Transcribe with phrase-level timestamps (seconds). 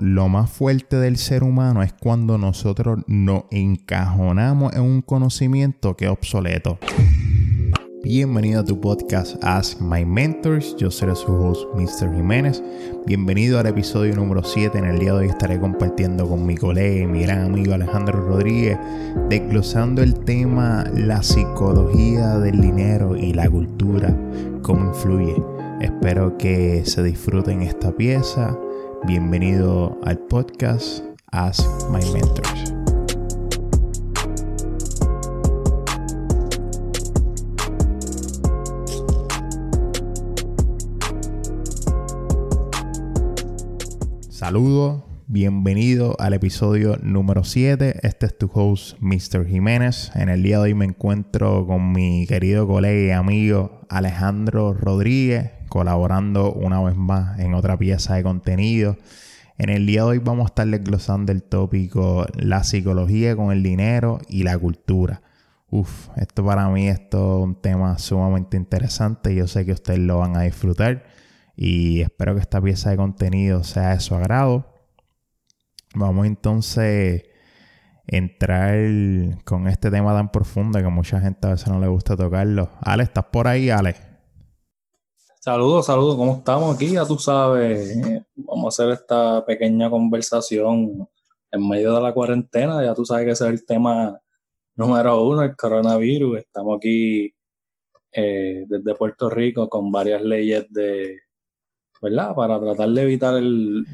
[0.00, 6.04] Lo más fuerte del ser humano es cuando nosotros nos encajonamos en un conocimiento que
[6.04, 6.78] es obsoleto.
[8.04, 10.76] Bienvenido a tu podcast Ask My Mentors.
[10.76, 12.14] Yo seré su host, Mr.
[12.14, 12.62] Jiménez.
[13.06, 14.78] Bienvenido al episodio número 7.
[14.78, 18.24] En el día de hoy estaré compartiendo con mi colega y mi gran amigo Alejandro
[18.24, 18.78] Rodríguez,
[19.28, 24.16] desglosando el tema la psicología del dinero y la cultura,
[24.62, 25.34] cómo influye.
[25.80, 28.56] Espero que se disfruten esta pieza
[29.06, 32.74] Bienvenido al podcast Ask My Mentors.
[44.28, 48.00] Saludos, bienvenido al episodio número 7.
[48.02, 49.46] Este es tu host, Mr.
[49.46, 50.10] Jiménez.
[50.16, 55.57] En el día de hoy me encuentro con mi querido colega y amigo Alejandro Rodríguez
[55.68, 58.96] colaborando una vez más en otra pieza de contenido.
[59.58, 63.62] En el día de hoy vamos a estar desglosando el tópico la psicología con el
[63.62, 65.22] dinero y la cultura.
[65.70, 69.34] Uf, esto para mí es todo un tema sumamente interesante.
[69.34, 71.04] Yo sé que ustedes lo van a disfrutar
[71.56, 74.74] y espero que esta pieza de contenido sea de su agrado.
[75.94, 77.24] Vamos entonces
[78.06, 78.78] entrar
[79.44, 82.70] con este tema tan profundo que mucha gente a veces no le gusta tocarlo.
[82.80, 84.07] Ale, ¿estás por ahí, Ale?
[85.40, 86.90] Saludos, saludos, ¿cómo estamos aquí?
[86.90, 91.08] Ya tú sabes, eh, vamos a hacer esta pequeña conversación
[91.52, 92.84] en medio de la cuarentena.
[92.84, 94.20] Ya tú sabes que ese es el tema
[94.74, 96.38] número uno, el coronavirus.
[96.38, 97.32] Estamos aquí
[98.12, 101.20] eh, desde Puerto Rico con varias leyes de,
[102.02, 102.34] ¿verdad?
[102.34, 103.86] Para tratar de evitar el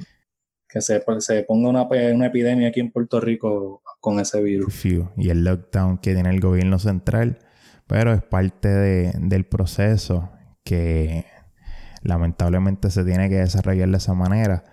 [0.67, 4.83] que se, se ponga una, una epidemia aquí en Puerto Rico con ese virus.
[5.19, 7.39] Y el lockdown que tiene el gobierno central,
[7.87, 10.31] pero es parte de, del proceso
[10.65, 11.27] que
[12.05, 14.65] lamentablemente se tiene que desarrollar de esa manera.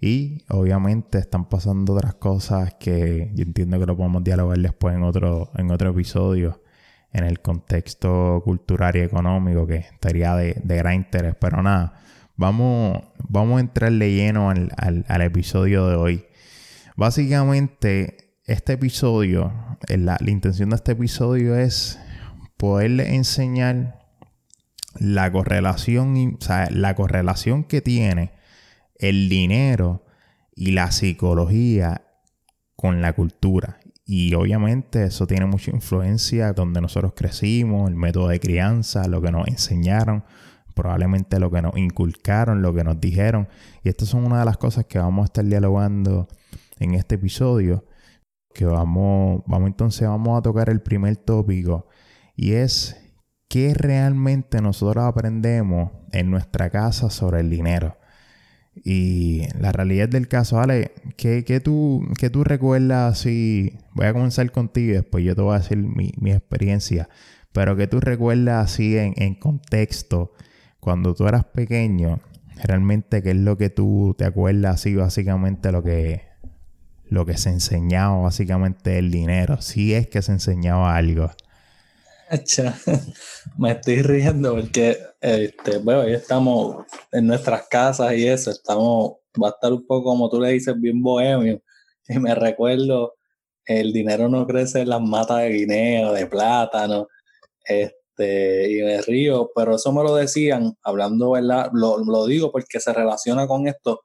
[0.00, 5.02] Y obviamente están pasando otras cosas que yo entiendo que lo podemos dialogar después en
[5.02, 6.62] otro, en otro episodio,
[7.12, 11.34] en el contexto cultural y económico, que estaría de, gran interés.
[11.40, 12.00] Pero nada,
[12.36, 16.24] vamos, vamos a entrarle lleno al, al, episodio de hoy.
[16.96, 19.52] Básicamente, este episodio,
[19.88, 21.98] la, la intención de este episodio es
[22.56, 23.97] poderle enseñar
[25.00, 26.38] la correlación,
[26.70, 28.32] la correlación que tiene
[28.98, 30.04] el dinero
[30.54, 32.02] y la psicología
[32.76, 33.78] con la cultura.
[34.04, 39.30] Y obviamente eso tiene mucha influencia donde nosotros crecimos, el método de crianza, lo que
[39.30, 40.24] nos enseñaron,
[40.74, 43.48] probablemente lo que nos inculcaron, lo que nos dijeron.
[43.82, 46.28] Y estas son una de las cosas que vamos a estar dialogando
[46.78, 47.84] en este episodio.
[48.54, 51.86] Que vamos, vamos entonces vamos a tocar el primer tópico
[52.34, 52.96] y es
[53.48, 57.96] qué realmente nosotros aprendemos en nuestra casa sobre el dinero.
[58.84, 63.76] Y la realidad del caso, Ale, ¿qué, tú, qué tú recuerdas así?
[63.94, 67.08] Voy a comenzar contigo y después yo te voy a decir mi, experiencia.
[67.52, 70.32] Pero ¿qué tú recuerdas así en, en, contexto
[70.78, 72.20] cuando tú eras pequeño?
[72.62, 76.22] Realmente, ¿qué es lo que tú te acuerdas así básicamente lo que,
[77.08, 79.60] lo que se enseñaba básicamente el dinero?
[79.60, 81.30] Si es que se enseñaba algo.
[83.58, 89.48] Me estoy riendo porque este, bueno, hoy estamos en nuestras casas y eso, estamos, va
[89.48, 91.62] a estar un poco como tú le dices, bien bohemio.
[92.08, 93.14] Y me recuerdo,
[93.64, 97.08] el dinero no crece en las matas de guineo, de plátano,
[97.64, 101.70] este, y me río, pero eso me lo decían, hablando, ¿verdad?
[101.74, 104.04] Lo, lo digo porque se relaciona con esto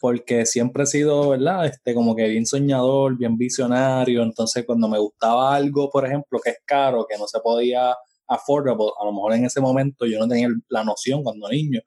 [0.00, 1.66] porque siempre he sido, ¿verdad?
[1.66, 4.22] Este, como que bien soñador, bien visionario.
[4.22, 7.94] Entonces, cuando me gustaba algo, por ejemplo, que es caro, que no se podía
[8.26, 11.80] affordable, a lo mejor en ese momento yo no tenía la noción cuando niño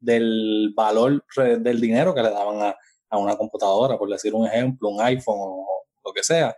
[0.00, 2.74] del valor del dinero que le daban
[3.10, 5.66] a, una computadora, por decir un ejemplo, un iPhone o
[6.04, 6.54] lo que sea,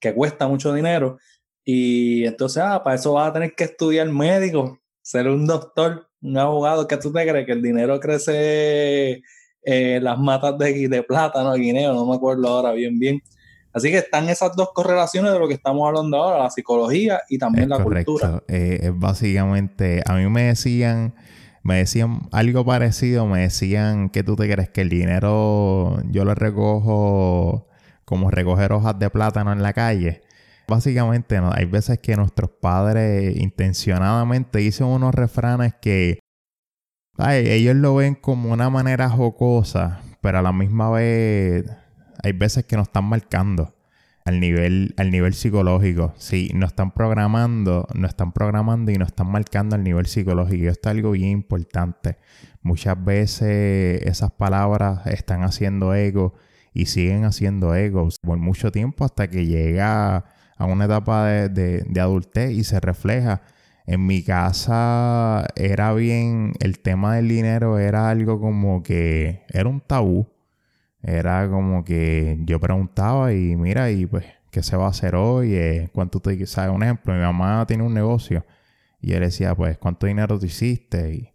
[0.00, 1.18] que cuesta mucho dinero.
[1.64, 6.36] Y entonces, ah, para eso vas a tener que estudiar médico, ser un doctor, un
[6.38, 9.22] abogado, que tú te crees que el dinero crece
[9.68, 13.20] eh, las matas de, de plátano, guineo, no me acuerdo ahora bien, bien.
[13.72, 17.36] Así que están esas dos correlaciones de lo que estamos hablando ahora, la psicología y
[17.36, 18.44] también la cultura.
[18.46, 21.14] Eh, básicamente, a mí me decían,
[21.64, 26.36] me decían algo parecido, me decían que tú te crees que el dinero yo lo
[26.36, 27.66] recojo
[28.04, 30.22] como recoger hojas de plátano en la calle.
[30.68, 31.50] Básicamente, ¿no?
[31.52, 36.20] hay veces que nuestros padres intencionadamente dicen unos refranes que
[37.18, 41.64] ellos lo ven como una manera jocosa, pero a la misma vez
[42.22, 43.74] hay veces que nos están marcando
[44.24, 46.12] al nivel, al nivel psicológico.
[46.16, 50.64] Sí, nos están programando, nos están programando y nos están marcando al nivel psicológico.
[50.64, 52.18] Y esto es algo bien importante.
[52.60, 56.34] Muchas veces esas palabras están haciendo eco
[56.74, 60.24] y siguen haciendo egos por mucho tiempo hasta que llega
[60.58, 63.42] a una etapa de, de adultez y se refleja.
[63.86, 69.80] En mi casa era bien, el tema del dinero era algo como que era un
[69.80, 70.28] tabú.
[71.02, 75.54] Era como que yo preguntaba y mira, y pues, ¿qué se va a hacer hoy?
[75.54, 76.74] Eh, ¿Cuánto te sabes?
[76.74, 78.44] Un ejemplo, mi mamá tiene un negocio
[79.00, 81.14] y él decía, pues, ¿cuánto dinero te hiciste?
[81.14, 81.32] Y,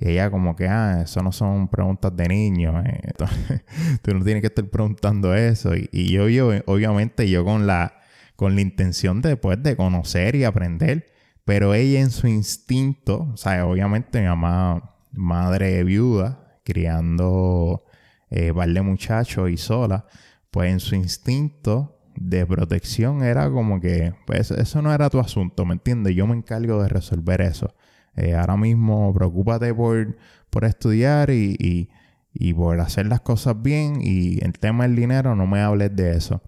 [0.00, 2.84] ella como que, ah, eso no son preguntas de niños.
[2.86, 3.12] Eh".
[4.02, 5.72] tú no tienes que estar preguntando eso.
[5.74, 8.00] Y, yo, yo, obviamente, yo con la,
[8.36, 11.06] con la intención de, pues, de conocer y aprender.
[11.48, 17.84] Pero ella en su instinto, o sea, obviamente mi mamá, madre viuda, criando
[18.28, 20.04] eh, de muchacho y sola,
[20.50, 25.64] pues en su instinto de protección era como que, pues eso no era tu asunto,
[25.64, 26.14] ¿me entiendes?
[26.14, 27.74] Yo me encargo de resolver eso.
[28.14, 30.18] Eh, ahora mismo preocúpate por,
[30.50, 31.88] por estudiar y,
[32.34, 36.14] y, por hacer las cosas bien y el tema del dinero no me hables de
[36.14, 36.42] eso.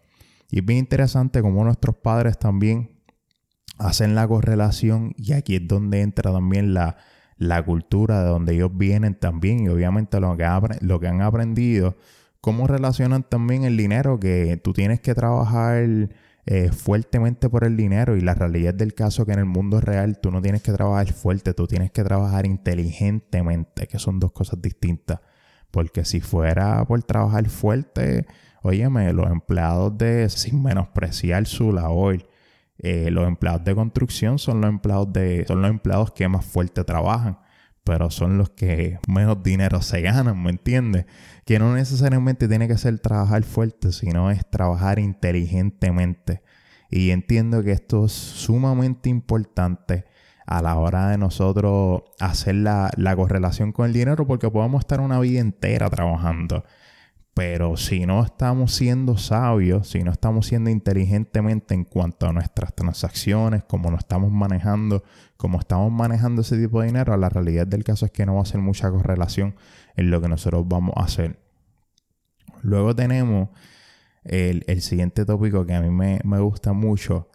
[0.51, 3.00] Y es bien interesante como nuestros padres también
[3.81, 6.97] hacen la correlación y aquí es donde entra también la,
[7.39, 10.47] la cultura de donde ellos vienen también y obviamente lo que,
[10.83, 11.97] lo que han aprendido,
[12.41, 16.11] cómo relacionan también el dinero, que tú tienes que trabajar
[16.47, 20.19] eh, fuertemente por el dinero y la realidad del caso que en el mundo real
[20.21, 24.61] tú no tienes que trabajar fuerte, tú tienes que trabajar inteligentemente, que son dos cosas
[24.61, 25.21] distintas.
[25.71, 28.27] Porque si fuera por trabajar fuerte,
[28.63, 32.27] óyeme, los empleados de, sin menospreciar su labor,
[32.83, 36.85] eh, los empleados de construcción son los empleados de son los empleados que más fuerte
[36.85, 37.39] trabajan
[37.85, 41.07] pero son los que menos dinero se ganan, ¿me entiendes?
[41.45, 46.43] Que no necesariamente tiene que ser trabajar fuerte, sino es trabajar inteligentemente.
[46.91, 50.05] Y entiendo que esto es sumamente importante
[50.47, 55.01] a la hora de nosotros hacer la, la correlación con el dinero, porque podemos estar
[55.01, 56.65] una vida entera trabajando
[57.35, 62.75] pero si no estamos siendo sabios, si no estamos siendo inteligentemente en cuanto a nuestras
[62.75, 65.05] transacciones, cómo nos estamos manejando,
[65.37, 68.43] cómo estamos manejando ese tipo de dinero, la realidad del caso es que no va
[68.43, 69.55] a ser mucha correlación
[69.97, 71.39] en lo que nosotros vamos a hacer.
[72.63, 73.49] Luego tenemos
[74.25, 77.31] el, siguiente tópico que a mí me, gusta mucho.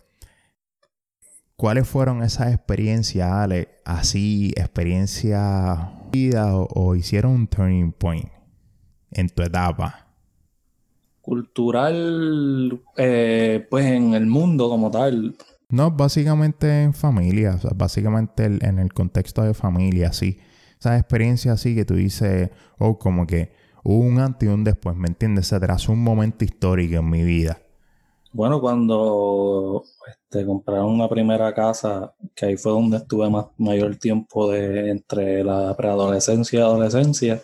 [1.55, 3.79] ¿Cuáles fueron esas experiencias, Ale?
[3.85, 5.79] Así, experiencias
[6.11, 8.35] vida o hicieron un turning point
[9.15, 10.07] en tu etapa?
[11.21, 15.35] Cultural, eh, pues en el mundo como tal.
[15.69, 20.37] No, básicamente en familia, básicamente en el contexto de familia, sí.
[20.79, 23.51] Esa experiencia así que tú dices, oh, como que
[23.83, 25.47] hubo un antes y un después, ¿me entiendes?
[25.47, 27.59] Se trazó un momento histórico en mi vida.
[28.31, 34.51] Bueno, cuando este, compraron una primera casa, que ahí fue donde estuve más mayor tiempo
[34.51, 37.41] de entre la preadolescencia y adolescencia,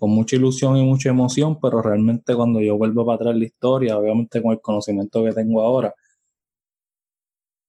[0.00, 3.98] con mucha ilusión y mucha emoción, pero realmente cuando yo vuelvo para atrás la historia,
[3.98, 5.94] obviamente con el conocimiento que tengo ahora,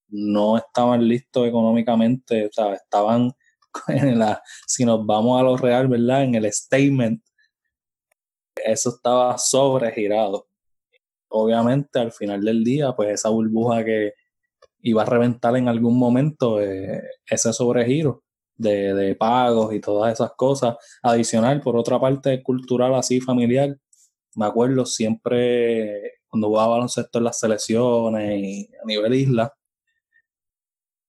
[0.08, 3.32] no estaban listos económicamente, o sea, estaban
[3.90, 6.24] en la, si nos vamos a lo real, ¿verdad?
[6.24, 7.22] En el statement,
[8.64, 10.48] eso estaba sobregirado.
[11.30, 14.14] Obviamente al final del día, pues esa burbuja que
[14.82, 18.24] iba a reventar en algún momento, eh, ese sobregiro
[18.62, 20.76] de, pagos y todas esas cosas.
[21.04, 23.78] Adicional, por otra parte, cultural así, familiar,
[24.36, 29.54] me acuerdo siempre cuando jugaba baloncesto en las selecciones y a nivel isla,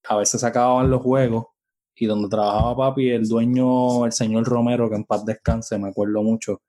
[0.09, 1.47] a veces se acababan los juegos
[1.95, 6.23] y donde trabajaba papi, el dueño, el señor Romero, que en paz descanse, me acuerdo
[6.23, 6.63] mucho,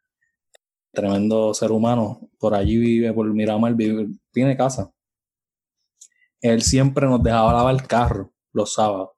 [0.91, 4.91] tremendo ser humano, por allí vive, por Miramar, vive, tiene casa.
[6.41, 9.12] Él siempre nos dejaba lavar el carro los sábados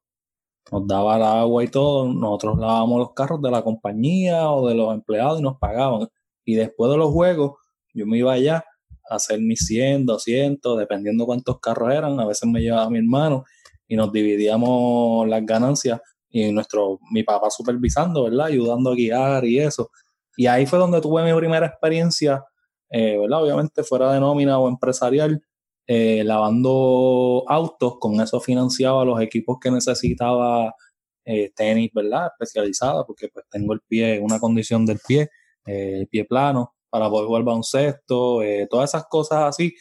[0.71, 4.75] nos daba el agua y todo, nosotros lavábamos los carros de la compañía o de
[4.75, 6.07] los empleados y nos pagaban.
[6.43, 7.53] Y después de los juegos,
[7.93, 8.65] yo me iba allá
[9.09, 12.19] a hacer mis 100, 200, dependiendo cuántos carros eran.
[12.19, 13.45] A veces me llevaba mi hermano
[13.87, 18.47] y nos dividíamos las ganancias y nuestro, mi papá supervisando, ¿verdad?
[18.47, 19.91] Ayudando a guiar y eso.
[20.35, 22.43] Y ahí fue donde tuve mi primera experiencia,
[22.89, 23.43] eh, ¿verdad?
[23.43, 25.41] Obviamente fuera de nómina o empresarial,
[25.87, 30.73] eh, lavando autos, con eso financiaba los equipos que necesitaba
[31.25, 32.27] eh, tenis, ¿verdad?
[32.27, 35.29] Especializada, porque pues tengo el pie, una condición del pie,
[35.65, 39.75] eh, el pie plano, para poder jugar baloncesto, todas esas cosas así.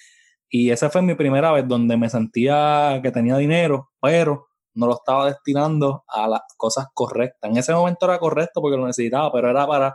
[0.48, 4.94] Y esa fue mi primera vez donde me sentía que tenía dinero, pero no lo
[4.94, 7.50] estaba destinando a las cosas correctas.
[7.50, 9.94] En ese momento era correcto porque lo necesitaba, pero era para,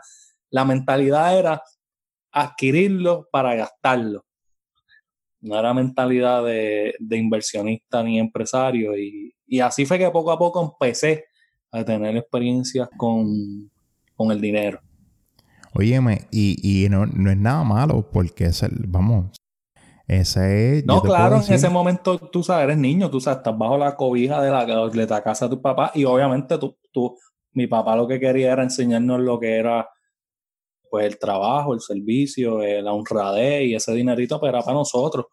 [0.49, 1.63] la mentalidad era
[2.31, 4.23] adquirirlo para gastarlo
[5.41, 8.97] no era mentalidad de, inversionista ni empresario.
[8.97, 11.25] Y, así fue que poco a poco empecé
[11.71, 13.69] a tener experiencias con,
[14.31, 14.79] el dinero.
[15.73, 19.39] Óyeme, y, y no, no, es nada malo porque es el, vamos,
[20.09, 20.85] ese es...
[20.85, 24.41] No, claro, en ese momento tú sabes, eres niño, tú sabes, estás bajo la cobija
[24.41, 27.15] de la, de la casa de tu papá y obviamente tú, tú,
[27.53, 29.87] mi papá lo que quería era enseñarnos lo que era
[30.89, 35.25] pues el trabajo, el servicio, eh, la honradez y ese dinerito pues, era para nosotros.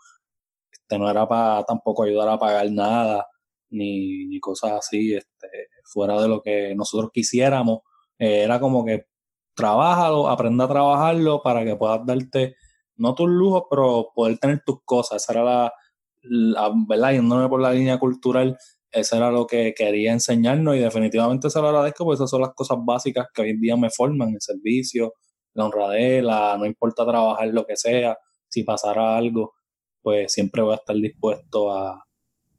[0.73, 3.27] Este, no era para tampoco ayudar a pagar nada
[3.71, 5.49] ni, ni cosas así, este,
[5.85, 7.81] fuera de lo que nosotros quisiéramos.
[8.19, 9.07] Eh, era como que
[9.55, 12.57] trabájalo, aprenda a trabajarlo para que puedas darte,
[12.97, 15.23] no tus lujos, pero poder tener tus cosas.
[15.23, 15.73] Esa era la,
[16.23, 17.13] la ¿verdad?
[17.13, 18.57] Yéndome por la línea cultural,
[18.93, 22.55] eso era lo que quería enseñarnos y definitivamente se lo agradezco porque esas son las
[22.55, 25.15] cosas básicas que hoy en día me forman, el servicio,
[25.57, 29.55] la honradez, la, no importa trabajar lo que sea, si pasara algo,
[30.03, 32.05] pues siempre voy a estar dispuesto a,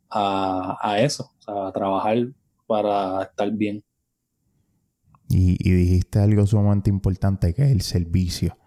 [0.09, 2.17] a, eso, a trabajar
[2.65, 3.83] para estar bien.
[5.29, 8.57] Y, y, dijiste algo sumamente importante que es el servicio.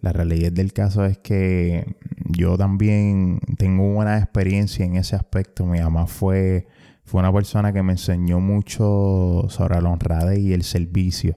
[0.00, 1.96] La realidad del caso es que
[2.28, 5.64] yo también tengo buena experiencia en ese aspecto.
[5.64, 6.66] Mi mamá fue,
[7.04, 11.36] fue una persona que me enseñó mucho sobre la honradez y el servicio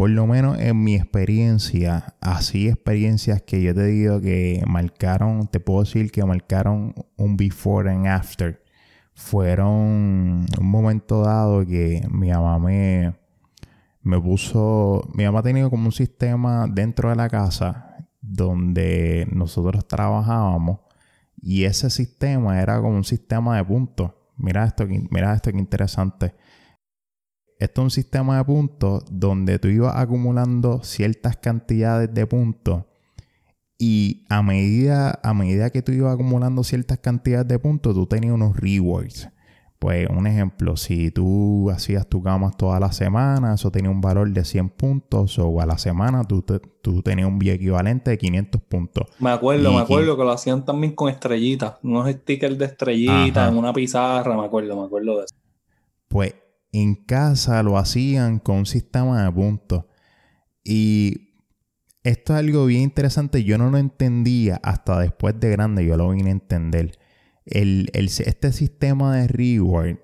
[0.00, 5.60] por lo menos en mi experiencia, así experiencias que yo te digo que marcaron, te
[5.60, 8.64] puedo decir que marcaron un before and after.
[9.12, 13.14] Fueron un momento dado que mi mamá me,
[14.00, 20.80] me puso, mi mamá tenía como un sistema dentro de la casa donde nosotros trabajábamos
[21.42, 24.12] y ese sistema era como un sistema de puntos.
[24.38, 26.34] Mira esto, mira esto que interesante
[27.60, 32.84] esto es un sistema de puntos donde tú ibas acumulando ciertas cantidades de puntos
[33.78, 38.34] y a medida, a medida que tú ibas acumulando ciertas cantidades de puntos, tú tenías
[38.34, 39.28] unos rewards.
[39.78, 44.30] Pues un ejemplo, si tú hacías tu camas toda la semana, eso tenía un valor
[44.30, 46.44] de 100 puntos, o a la semana tú,
[46.82, 49.06] tú tenías un bien equivalente de 500 puntos.
[49.18, 53.56] Me acuerdo, me acuerdo que lo hacían también con estrellitas, unos stickers de estrellitas en
[53.56, 55.34] una pizarra, me acuerdo, me acuerdo de eso.
[56.08, 56.34] Pues
[56.72, 59.84] en casa lo hacían con un sistema de puntos.
[60.64, 61.30] Y
[62.02, 63.44] esto es algo bien interesante.
[63.44, 65.84] Yo no lo entendía hasta después de grande.
[65.84, 66.98] Yo lo vine a entender.
[67.44, 69.96] El, este sistema de reward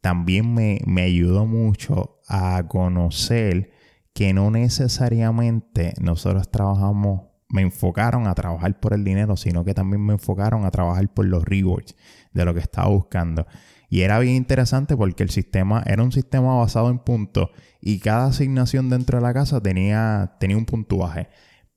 [0.00, 3.70] también me, me ayudó mucho a conocer
[4.12, 10.04] que no necesariamente nosotros trabajamos, me enfocaron a trabajar por el dinero, sino que también
[10.04, 11.96] me enfocaron a trabajar por los rewards
[12.32, 13.46] de lo que estaba buscando.
[13.94, 18.26] Y era bien interesante porque el sistema era un sistema basado en puntos y cada
[18.26, 21.28] asignación dentro de la casa tenía, tenía un puntuaje.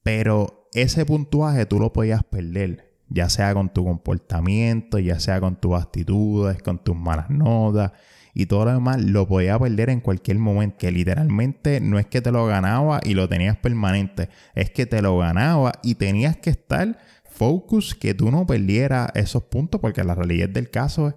[0.01, 5.57] Pero ese puntuaje tú lo podías perder, ya sea con tu comportamiento, ya sea con
[5.57, 7.91] tus actitudes, con tus malas notas
[8.33, 10.77] y todo lo demás, lo podías perder en cualquier momento.
[10.79, 15.03] Que literalmente no es que te lo ganaba y lo tenías permanente, es que te
[15.03, 16.97] lo ganaba y tenías que estar
[17.29, 21.15] focus que tú no perdieras esos puntos porque la realidad del caso es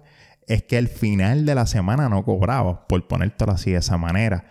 [0.53, 4.45] es que el final de la semana no cobraba, por ponértelo así de esa manera.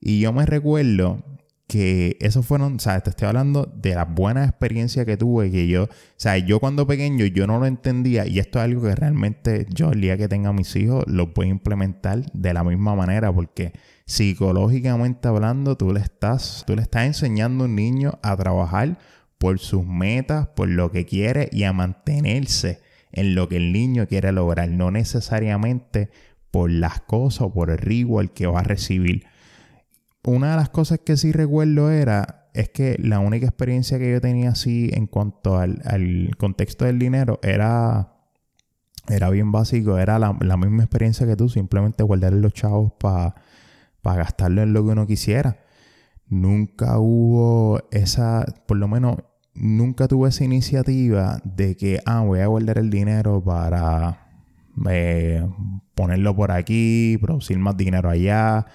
[0.00, 1.22] Y yo me recuerdo
[1.66, 5.66] que eso fueron, o sea, te estoy hablando de la buena experiencia que tuve, que
[5.66, 8.94] yo, o sea, yo cuando pequeño yo no lo entendía y esto es algo que
[8.94, 12.94] realmente yo el día que tenga mis hijos lo voy a implementar de la misma
[12.94, 13.72] manera porque
[14.04, 18.98] psicológicamente hablando tú le estás, tú le estás enseñando a un niño a trabajar
[19.38, 22.80] por sus metas, por lo que quiere y a mantenerse
[23.14, 26.10] en lo que el niño quiere lograr, no necesariamente
[26.50, 29.24] por las cosas o por el reward que va a recibir.
[30.24, 34.20] Una de las cosas que sí recuerdo era, es que la única experiencia que yo
[34.20, 38.14] tenía así en cuanto al, contexto del dinero era,
[39.08, 43.34] era bien básico, era la, misma experiencia que tú, simplemente guardar los chavos para
[44.02, 45.58] gastarlo en lo que uno quisiera.
[46.26, 49.18] Nunca hubo esa, por lo menos
[49.54, 54.24] nunca tuve esa iniciativa de que, ah, voy a guardar el dinero para
[54.90, 55.46] eh,
[55.94, 58.66] ponerlo por aquí, producir más dinero allá.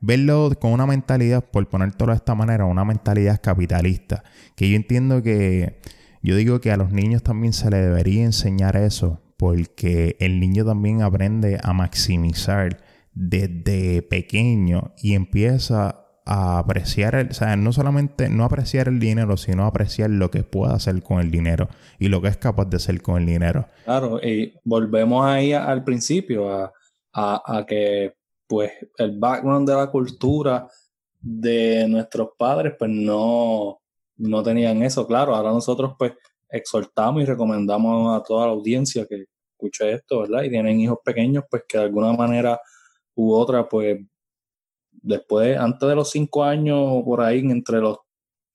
[0.00, 4.24] Verlo con una mentalidad, por ponértelo de esta manera, una mentalidad capitalista.
[4.56, 5.80] Que yo entiendo que,
[6.22, 10.64] yo digo que a los niños también se les debería enseñar eso, porque el niño
[10.64, 12.82] también aprende a maximizar
[13.14, 19.36] desde pequeño y empieza a apreciar, el, o sea, no solamente no apreciar el dinero,
[19.36, 22.76] sino apreciar lo que puede hacer con el dinero y lo que es capaz de
[22.76, 23.66] hacer con el dinero.
[23.84, 26.72] Claro, y volvemos ahí al principio, a,
[27.12, 28.14] a, que
[28.46, 30.68] pues el background de la cultura
[31.20, 33.80] de nuestros padres pues no,
[34.16, 36.12] no tenían eso, claro, ahora nosotros pues
[36.48, 40.42] exhortamos y recomendamos a toda la audiencia que escuche esto, ¿verdad?
[40.42, 42.60] Y tienen hijos pequeños pues que de alguna manera
[43.14, 43.98] u otra pues
[45.02, 47.98] después, antes de los cinco años o por ahí, entre los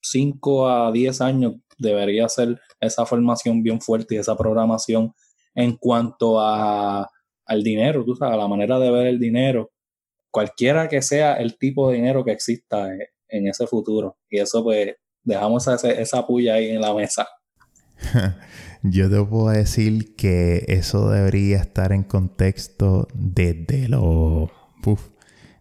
[0.01, 5.13] 5 a 10 años debería ser esa formación bien fuerte y esa programación
[5.54, 7.10] en cuanto a,
[7.46, 9.72] al dinero, tú sabes, a la manera de ver el dinero,
[10.32, 12.89] cualquiera que sea el tipo de dinero que exista
[13.30, 14.18] en, ese futuro.
[14.30, 17.27] Y eso pues dejamos esa, esa puya ahí en la mesa.
[18.84, 24.51] Yo te puedo decir que eso debería estar en contexto desde los,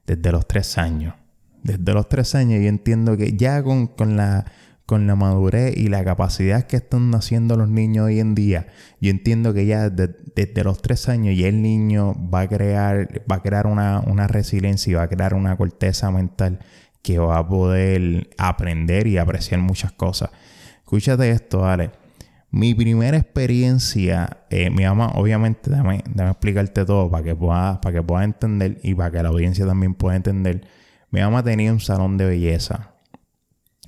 [0.06, 1.14] desde los tres años.
[1.62, 4.44] Desde los tres años yo entiendo que ya con, con, la,
[4.86, 8.68] con la madurez y la capacidad que están haciendo los niños hoy en día,
[9.00, 13.36] yo entiendo que ya desde los tres años ya el niño va a crear, va
[13.36, 16.60] a crear una, una resiliencia y va a crear una corteza mental
[17.02, 20.30] que va a poder aprender y apreciar muchas cosas.
[20.78, 22.05] Escúchate esto, Ale.
[22.50, 28.02] Mi primera experiencia, eh, mi mamá, obviamente, déjame, explicarte todo para que puedas para que
[28.02, 30.66] pueda entender y para que la audiencia también pueda entender.
[31.10, 32.92] Mi mamá tenía un salón de belleza.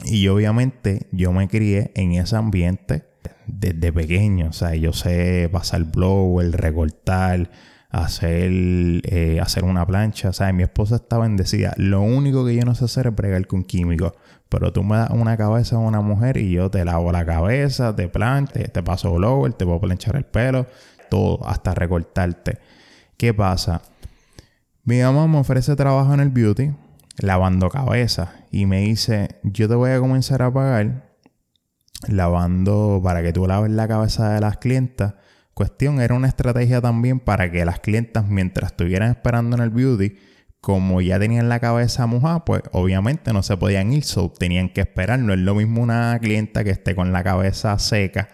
[0.05, 3.05] Y obviamente yo me crié en ese ambiente
[3.47, 4.49] desde pequeño.
[4.49, 7.51] O sea, yo sé pasar el recortar,
[7.91, 10.31] hacer, eh, hacer una plancha.
[10.31, 11.75] O sea, mi esposa está bendecida.
[11.77, 14.13] Lo único que yo no sé hacer es bregar con químicos.
[14.49, 17.95] Pero tú me das una cabeza a una mujer y yo te lavo la cabeza,
[17.95, 20.67] te plancho, te, paso blower, te puedo planchar el pelo,
[21.11, 22.59] todo, hasta recortarte.
[23.17, 23.83] ¿Qué pasa?
[24.85, 26.73] Mi mamá me ofrece trabajo en el beauty,
[27.19, 31.09] lavando cabeza, y me dice, yo te voy a comenzar a pagar
[32.07, 35.15] lavando para que tú laves la cabeza de las clientas.
[35.53, 40.17] Cuestión, era una estrategia también para que las clientas, mientras estuvieran esperando en el beauty,
[40.61, 44.81] como ya tenían la cabeza mojada, pues obviamente no se podían ir, so tenían que
[44.81, 45.19] esperar.
[45.19, 48.29] No es lo mismo una clienta que esté con la cabeza seca,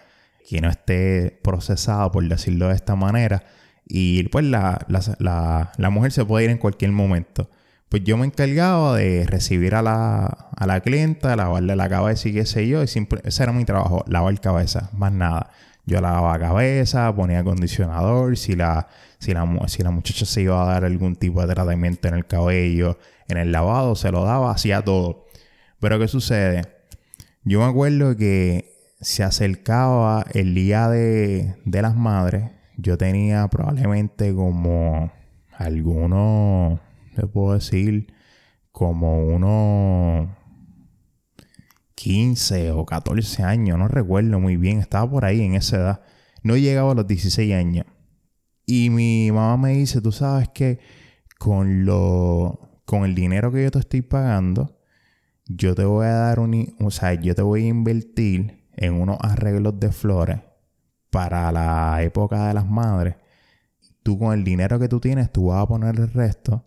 [0.47, 3.43] que no esté procesada, por decirlo de esta manera,
[3.87, 4.85] y pues la,
[5.19, 7.49] la, mujer se puede ir en cualquier momento.
[7.89, 12.33] Pues yo me encargaba de recibir a la, a la clienta, lavarle la cabeza y
[12.33, 15.51] qué sé yo, y siempre, ese era mi trabajo, lavar cabeza, más nada.
[15.85, 18.87] Yo lavaba cabeza, ponía acondicionador, si la,
[19.19, 22.25] si la, si la muchacha se iba a dar algún tipo de tratamiento en el
[22.25, 25.25] cabello, en el lavado, se lo daba, hacía todo.
[25.79, 26.63] Pero ¿qué sucede?
[27.43, 32.51] Yo me acuerdo que se acercaba el día de, de las madres.
[32.77, 35.11] Yo tenía probablemente como
[35.57, 36.79] algunos,
[37.15, 38.13] le puedo decir,
[38.71, 40.29] como unos
[41.95, 46.01] 15 o 14 años, no recuerdo muy bien, estaba por ahí en esa edad.
[46.43, 47.85] No llegaba a los 16 años.
[48.65, 50.79] Y mi mamá me dice, tú sabes que
[51.39, 54.79] con lo con el dinero que yo te estoy pagando,
[55.47, 59.17] yo te voy a dar un, o sea, yo te voy a invertir en unos
[59.21, 60.39] arreglos de flores
[61.09, 63.15] para la época de las madres.
[64.03, 66.65] Tú con el dinero que tú tienes, tú vas a poner el resto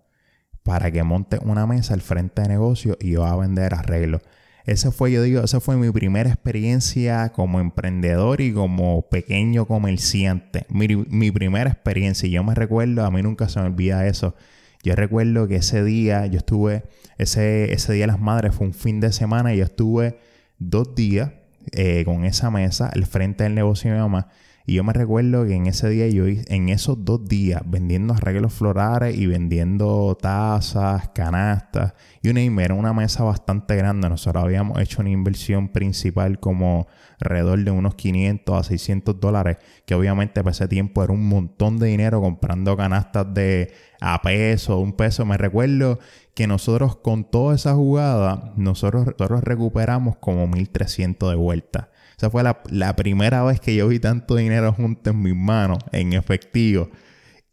[0.63, 4.23] para que montes una mesa al frente de negocio y voy a vender arreglos.
[4.69, 10.67] Esa fue, yo digo, esa fue mi primera experiencia como emprendedor y como pequeño comerciante.
[10.69, 12.29] Mi, primera experiencia.
[12.29, 14.35] Y yo me recuerdo, a mí nunca se me olvida eso.
[14.83, 16.85] Yo recuerdo que ese día, yo estuve,
[17.17, 20.19] ese, ese día de las madres fue un fin de semana y yo estuve
[20.59, 21.33] dos días
[21.73, 24.29] eh, con esa mesa al frente del negocio de mi mamá.
[24.69, 28.53] Y yo me recuerdo que en ese día yo en esos dos días vendiendo arreglos
[28.53, 34.11] florales y vendiendo tazas, canastas y una, era una mesa bastante grande.
[34.11, 36.87] Nosotros habíamos hecho una inversión principal como
[37.19, 41.79] alrededor de unos 500 a 600 dólares, que obviamente para ese tiempo era un montón
[41.79, 45.25] de dinero comprando canastas de a peso, un peso.
[45.25, 45.99] Me recuerdo
[46.35, 51.89] que nosotros con toda esa jugada, nosotros, nosotros recuperamos como 1300 de vuelta.
[52.19, 56.15] Esa fue la, primera vez que yo vi tanto dinero junto en mis manos, en
[56.15, 56.91] efectivo.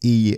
[0.02, 0.36] Y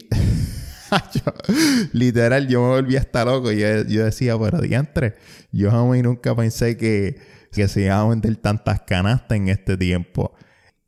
[1.94, 3.50] literal, yo me volví hasta loco.
[3.50, 5.14] Y yo, decía, pero diantre,
[5.50, 7.16] yo jamás nunca pensé que,
[7.52, 10.34] que se iban a vender tantas canastas en este tiempo.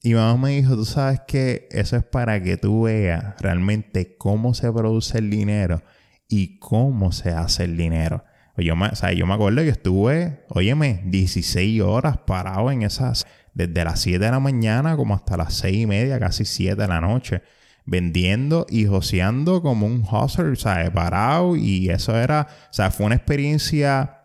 [0.03, 4.53] Y mamá me dijo, tú sabes que eso es para que tú veas realmente cómo
[4.53, 5.83] se produce el dinero
[6.29, 8.23] y cómo se hace el dinero.
[8.61, 13.27] Yo me, o sea, yo me acuerdo que estuve, óyeme, 16 horas parado en esas,
[13.55, 16.89] desde las 7 de la mañana como hasta las 6 y media, casi 7 de
[16.89, 17.43] la noche,
[17.85, 21.57] vendiendo y joseando como un hustler, sea, parado.
[21.57, 24.17] Y eso era, o sea, fue una experiencia.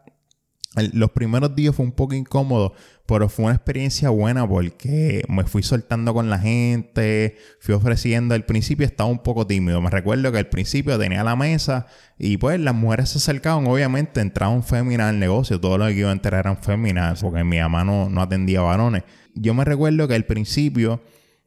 [0.94, 2.74] Los primeros días fue un poco incómodo
[3.06, 8.34] pero fue una experiencia buena porque me fui soltando con la gente, fui ofreciendo.
[8.34, 9.80] Al principio estaba un poco tímido.
[9.80, 11.86] Me recuerdo que al principio tenía la mesa
[12.18, 13.68] y pues las mujeres se acercaban.
[13.68, 15.60] Obviamente entraban féminas al negocio.
[15.60, 19.04] Todo lo que iba a entrar eran féminas porque mi mamá no, no atendía varones.
[19.36, 21.02] Yo me recuerdo que al principio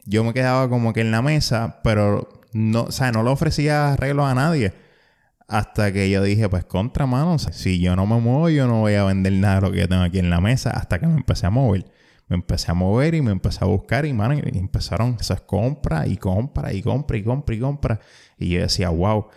[0.04, 3.94] yo me quedaba como que en la mesa, pero no, o sea, no le ofrecía
[3.94, 4.87] arreglos a nadie
[5.48, 8.94] Hasta que yo dije, pues contra mano, si yo no me muevo, yo no voy
[8.94, 10.70] a vender nada de lo que yo tengo aquí en la mesa.
[10.70, 11.90] Hasta que me empecé a mover.
[12.28, 16.06] Me empecé a mover y me empecé a buscar y, mano, y empezaron esas compras
[16.06, 18.00] y compras y compra y compra y compra.
[18.36, 19.28] Y yo decía, wow.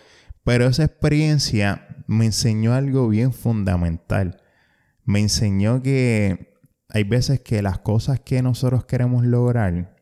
[0.44, 4.42] Pero esa experiencia me enseñó algo bien fundamental.
[5.04, 6.58] Me enseñó que
[6.90, 9.96] hay veces que las cosas que nosotros queremos lograr,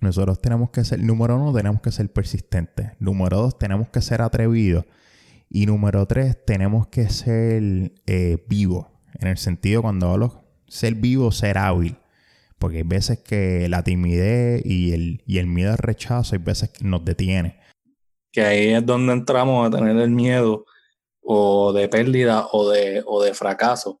[0.00, 2.92] nosotros tenemos que ser, número uno, tenemos que ser persistentes.
[3.00, 4.84] Número dos, tenemos que ser atrevidos.
[5.48, 8.86] Y número tres, tenemos que ser eh, vivos.
[9.18, 11.96] En el sentido, cuando hablo ser vivo, ser hábil.
[12.58, 16.70] Porque hay veces que la timidez y el, y el miedo al rechazo, hay veces
[16.70, 17.60] que nos detiene.
[18.32, 20.64] Que ahí es donde entramos a tener el miedo
[21.22, 24.00] o de pérdida o de, o de fracaso,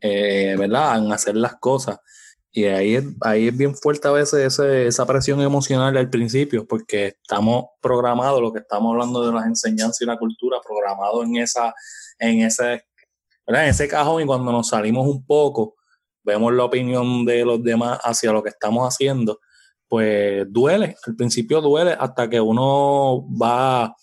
[0.00, 0.98] eh, ¿verdad?
[0.98, 1.98] En hacer las cosas.
[2.54, 7.06] Y ahí es, ahí es bien fuerte a veces esa presión emocional al principio, porque
[7.06, 11.74] estamos programados, lo que estamos hablando de las enseñanzas y la cultura, programados en esa,
[12.18, 12.84] en ese,
[13.46, 15.76] en ese cajón y cuando nos salimos un poco,
[16.24, 19.40] vemos la opinión de los demás hacia lo que estamos haciendo,
[19.88, 23.96] pues duele, al principio duele hasta que uno va,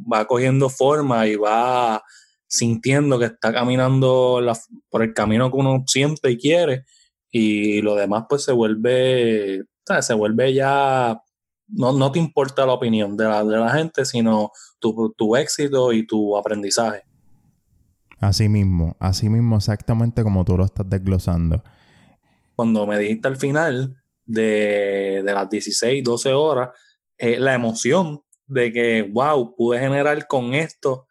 [0.00, 2.00] va cogiendo forma y va
[2.46, 4.40] sintiendo que está caminando
[4.90, 6.84] por el camino que uno siente y quiere
[7.38, 9.62] y lo demás pues se vuelve,
[10.00, 11.22] se vuelve ya,
[11.68, 15.92] no, no, te importa la opinión de la, de la gente, sino tu, tu, éxito
[15.92, 17.02] y tu aprendizaje.
[18.20, 21.62] Así mismo, así mismo exactamente como tú lo estás desglosando.
[22.54, 26.70] Cuando me dijiste al final de, de las 16, 12 horas,
[27.18, 31.06] eh, la emoción de que, wow, pude generar con esto,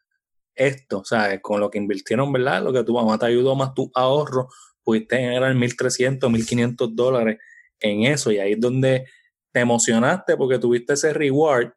[0.56, 2.64] esto, o sea, con lo que invirtieron, ¿verdad?
[2.64, 4.48] Lo que tu mamá te ayudó más tu ahorro,
[4.86, 7.40] pudiste generar 1.300, 1.500 dólares
[7.80, 8.32] en eso.
[8.32, 9.06] Y ahí es donde
[9.52, 11.72] te emocionaste porque tuviste ese reward.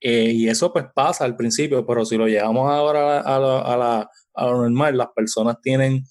[0.00, 4.46] Eh, y eso pues pasa al principio, pero si lo llevamos ahora a, la, a,
[4.46, 6.04] lo normal, las personas tienen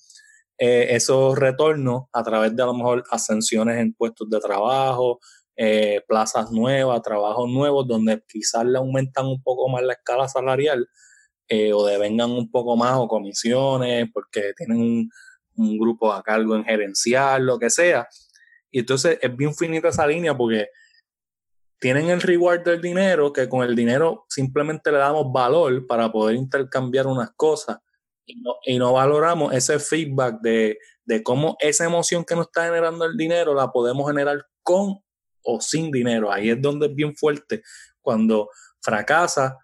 [0.57, 5.19] eh, esos retornos a través de a lo mejor ascensiones en puestos de trabajo,
[5.57, 10.87] eh, plazas nuevas, trabajos nuevos, donde quizás le aumentan un poco más la escala salarial
[11.73, 15.09] o devengan un poco más o comisiones porque tienen un,
[15.61, 18.07] un grupo a cargo en gerencial, lo que sea.
[18.69, 20.69] Y entonces es bien finita esa línea porque
[21.79, 26.35] tienen el reward del dinero, que con el dinero simplemente le damos valor para poder
[26.35, 27.79] intercambiar unas cosas
[28.65, 33.17] y no, valoramos ese feedback de, de, cómo esa emoción que nos está generando el
[33.17, 34.99] dinero la podemos generar con
[35.43, 36.31] o sin dinero.
[36.31, 37.63] Ahí es donde es bien fuerte.
[38.01, 39.57] Cuando fracasa,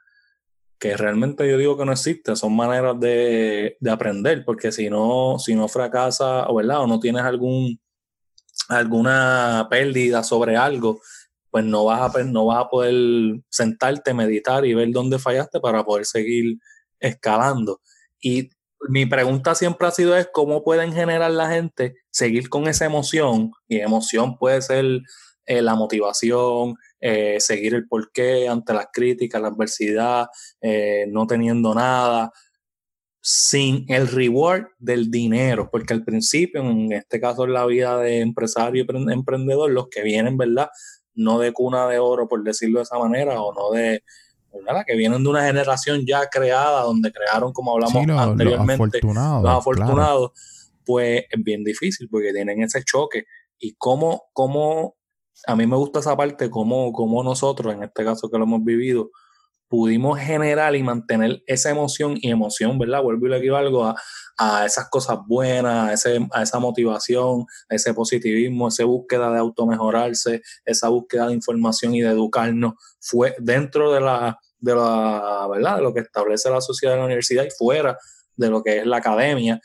[0.80, 5.56] que realmente yo digo que no existe, son maneras de, aprender, porque si no, si
[5.56, 7.80] no fracasa, o verdad, o no tienes algún
[8.70, 11.00] alguna pérdida sobre algo,
[11.52, 15.84] pues no vas a no vas a poder sentarte, meditar y ver dónde fallaste para
[15.84, 16.58] poder seguir
[17.00, 17.82] escalando.
[18.20, 18.50] Y
[18.90, 23.52] mi pregunta siempre ha sido es cómo pueden generar la gente seguir con esa emoción,
[23.68, 25.02] y emoción puede ser
[25.48, 30.28] eh, la motivación, eh, seguir el porqué ante las críticas, la adversidad,
[30.60, 32.34] eh, no teniendo nada,
[33.22, 38.20] sin el reward del dinero, porque al principio, en este caso en la vida de
[38.20, 40.68] empresario y emprendedor, los que vienen, ¿verdad?
[41.14, 44.04] No de cuna de oro, por decirlo de esa manera, o no de,
[44.66, 44.84] ¿verdad?
[44.86, 50.32] Que vienen de una generación ya creada, donde crearon, como hablamos anteriormente, los afortunados,
[50.86, 53.24] pues es bien difícil porque tienen ese choque.
[53.60, 54.97] Y cómo, cómo
[55.46, 59.12] a mí me gusta esa parte, como, nosotros, en este caso que lo hemos vivido,
[59.68, 63.04] pudimos generar y mantener esa emoción y emoción, ¿verdad?
[63.04, 63.96] Vuelvo y le equivalgo a,
[64.38, 70.88] a esas cosas buenas, a esa motivación, a ese positivismo, esa búsqueda de automejorarse, esa
[70.90, 75.78] búsqueda de información y de educarnos, fue dentro de la, de la, ¿verdad?
[75.78, 77.98] De lo que establece la sociedad de la universidad y fuera
[78.36, 79.60] de lo que es la academia.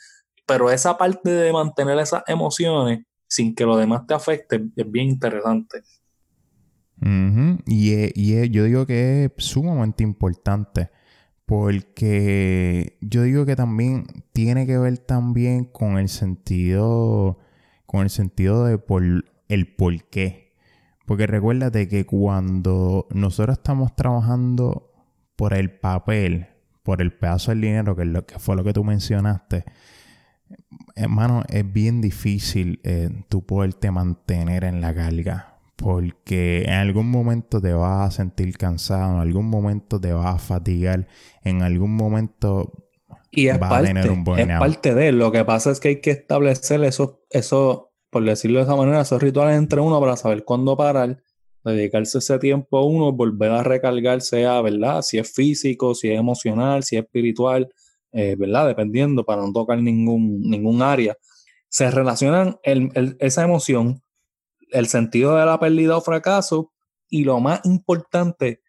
[0.45, 5.07] Pero esa parte de mantener esas emociones sin que lo demás te afecte, es bien
[5.07, 5.81] interesante.
[7.65, 10.91] Y, yo digo que es sumamente importante
[11.45, 17.39] porque yo digo que también tiene que ver también con el sentido
[17.87, 18.79] con el sentido de
[19.49, 20.53] el por qué.
[21.05, 24.93] Porque recuérdate que cuando nosotros estamos trabajando
[25.35, 26.47] por el papel,
[26.83, 29.65] por el pedazo del dinero, que, lo, que fue lo que tú mencionaste,
[30.95, 35.49] hermano, es bien difícil eh, tú poderte mantener en la carga.
[35.75, 40.37] Porque en algún momento te vas a sentir cansado, en algún momento te vas a
[40.37, 41.07] fatigar,
[41.43, 42.89] en algún momento
[43.31, 45.79] y es vas parte, a tener un buen Es parte de Lo que pasa es
[45.79, 49.99] que hay que establecer eso, eso, por decirlo de esa manera, esos rituales entre uno
[49.99, 51.17] para saber cuándo parar
[51.71, 55.01] dedicarse ese tiempo a uno, volver a recargarse a, ¿verdad?
[55.01, 57.69] Si es físico, si es emocional, si es espiritual,
[58.13, 58.67] eh, ¿verdad?
[58.67, 61.17] Dependiendo, para no tocar ningún, ningún área.
[61.67, 64.03] Se relacionan esa emoción,
[64.69, 66.71] el sentido de la pérdida o fracaso,
[67.09, 68.61] y lo más importante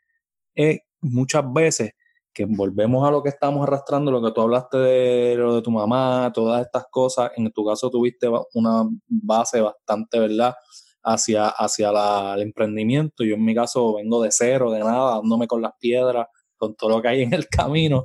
[0.55, 1.93] es muchas veces
[2.33, 5.71] que volvemos a lo que estamos arrastrando, lo que tú hablaste de lo de tu
[5.71, 10.55] mamá, todas estas cosas, en tu caso tuviste una base bastante, ¿verdad?
[11.03, 11.91] Hacia, hacia
[12.35, 13.25] el emprendimiento.
[13.25, 16.27] Yo en mi caso vengo de cero, de nada, dándome con las piedras,
[16.57, 18.05] con todo lo que hay en el camino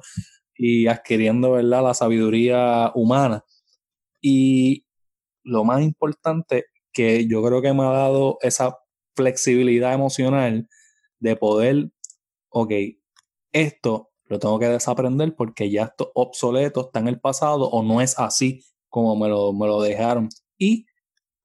[0.59, 1.83] y adquiriendo, ¿verdad?
[1.83, 3.45] La sabiduría humana.
[4.21, 4.85] Y
[5.43, 8.77] lo más importante que yo creo que me ha dado esa
[9.15, 10.67] flexibilidad emocional
[11.19, 11.91] de poder,
[12.49, 12.73] ok,
[13.53, 18.01] esto lo tengo que desaprender porque ya esto obsoleto, está en el pasado o no
[18.01, 20.27] es así como me lo, me lo dejaron.
[20.57, 20.87] Y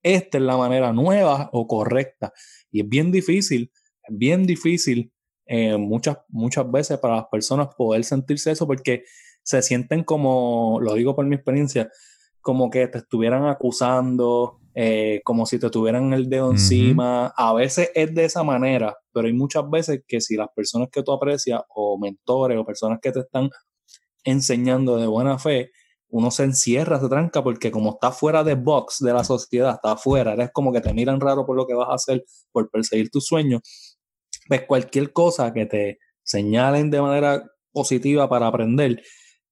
[0.03, 2.33] esta es la manera nueva o correcta.
[2.73, 3.71] Y es bien difícil,
[4.09, 5.13] bien difícil
[5.47, 9.05] eh, muchas, muchas veces para las personas poder sentirse eso porque
[9.43, 11.91] se sienten como, lo digo por mi experiencia,
[12.41, 17.33] como que te estuvieran acusando, eh, como si te tuvieran el dedo encima.
[17.37, 21.03] A veces es de esa manera, pero hay muchas veces que si las personas que
[21.03, 23.51] tú aprecias o mentores o personas que te están
[24.25, 25.71] enseñando de buena fe,
[26.09, 29.93] uno se encierra, se tranca, porque como está fuera de box de la sociedad, está
[29.93, 33.11] afuera, eres como que te miran raro por lo que vas a hacer, por perseguir
[33.11, 33.63] tus sueños,
[34.49, 39.03] pues cualquier cosa que te señalen de manera positiva para aprender,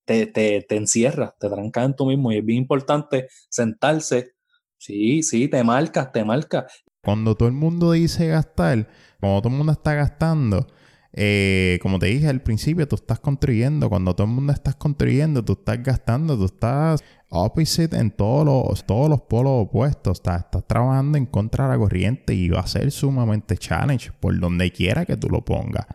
[0.04, 4.32] te, te, te encierra, te tranca en tú mismo y es bien importante sentarse.
[4.78, 6.84] Sí, sí, te marcas, te marcas.
[7.02, 8.88] Cuando todo el mundo dice gastar,
[9.20, 10.66] cuando todo el mundo está gastando,
[11.12, 13.88] eh, como te dije al principio, tú estás construyendo.
[13.88, 18.86] Cuando todo el mundo estás construyendo, tú estás gastando, tú estás opposite en todos los,
[18.86, 20.18] todos los polos opuestos.
[20.18, 24.38] Estás, estás trabajando en contra de la corriente y va a ser sumamente challenge por
[24.38, 25.86] donde quiera que tú lo pongas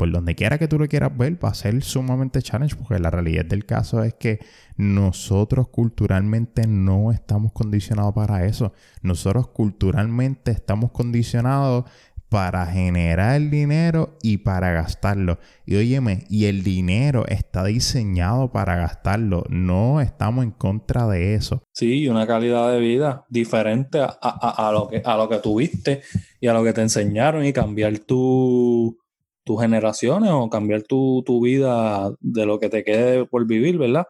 [0.00, 3.10] por donde quiera que tú lo quieras ver, va a ser sumamente challenge, porque la
[3.10, 4.40] realidad del caso es que
[4.78, 8.72] nosotros culturalmente no estamos condicionados para eso.
[9.02, 11.84] Nosotros culturalmente estamos condicionados
[12.30, 15.38] para generar dinero y para gastarlo.
[15.66, 19.44] Y óyeme, y el dinero está diseñado para gastarlo.
[19.50, 21.62] No estamos en contra de eso.
[21.74, 26.02] Sí, una calidad de vida diferente a, lo, que, a lo que tuviste
[26.40, 28.96] y a lo que te enseñaron y cambiar tu
[29.44, 34.06] tus generaciones o cambiar tu, vida de lo que te quede por vivir, ¿verdad?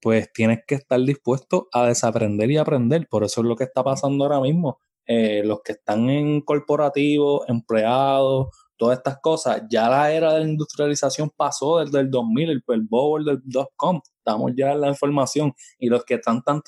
[0.00, 3.06] Pues tienes que estar dispuesto a desaprender y aprender.
[3.10, 4.78] Por eso es lo que está pasando ahora mismo.
[5.12, 8.46] Eh, los que están en corporativo, empleados,
[8.76, 12.88] todas estas cosas, ya la era de la industrialización pasó desde el 2000, el, el
[13.24, 14.00] del dot-com.
[14.18, 16.62] Estamos ya en la información y los que están tan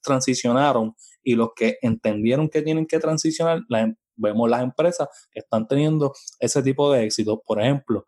[0.00, 5.66] transicionaron y los que entendieron que tienen que transicionar, la, vemos las empresas que están
[5.66, 7.42] teniendo ese tipo de éxito.
[7.44, 8.06] Por ejemplo,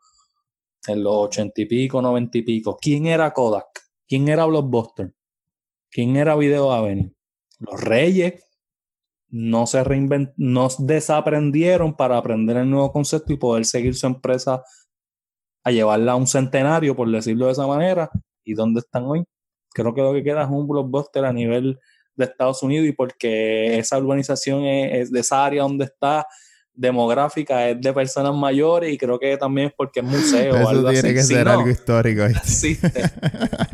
[0.87, 3.67] en los ochenta y pico, noventa y pico, ¿quién era Kodak?
[4.07, 5.13] ¿Quién era Blockbuster?
[5.91, 7.13] ¿Quién era Video Avenue?
[7.59, 8.45] Los reyes
[9.31, 14.63] no se reinvent no desaprendieron para aprender el nuevo concepto y poder seguir su empresa
[15.63, 18.11] a llevarla a un centenario, por decirlo de esa manera.
[18.45, 19.25] ¿Y dónde están hoy?
[19.73, 21.79] Creo que lo que queda es un blockbuster a nivel
[22.17, 26.27] de Estados Unidos y porque esa urbanización es, de esa área donde está
[26.75, 30.57] demográfica es de personas mayores y creo que también es porque es museo.
[30.57, 32.25] Eso algo tiene que ser algo histórico.
[32.25, 32.93] Existe.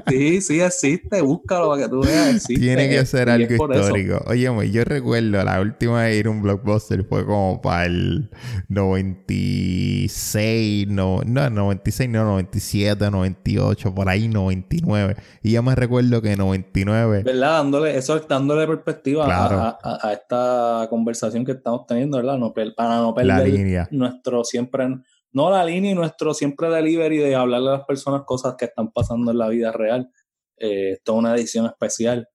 [0.09, 1.21] sí, sí existe.
[1.21, 2.45] Búscalo para que tú veas.
[2.45, 4.23] Tiene que ser algo histórico.
[4.27, 8.31] Oye, yo recuerdo la última vez ir a un blockbuster fue como para el
[8.69, 15.17] 96, no, no, 96, no, 97, 98, por ahí 99.
[15.43, 17.23] Y ya me recuerdo que 99.
[17.23, 17.59] ¿Verdad?
[17.59, 22.39] Dándole, eso dándole perspectiva a, a, esta conversación que estamos teniendo, ¿verdad?
[22.39, 24.87] No, para no perder nuestro siempre,
[25.33, 28.91] no la línea y nuestro siempre delivery de hablarle a las personas cosas que están
[28.93, 30.11] pasando en la vida real.
[30.57, 32.29] Eh, esto es una edición especial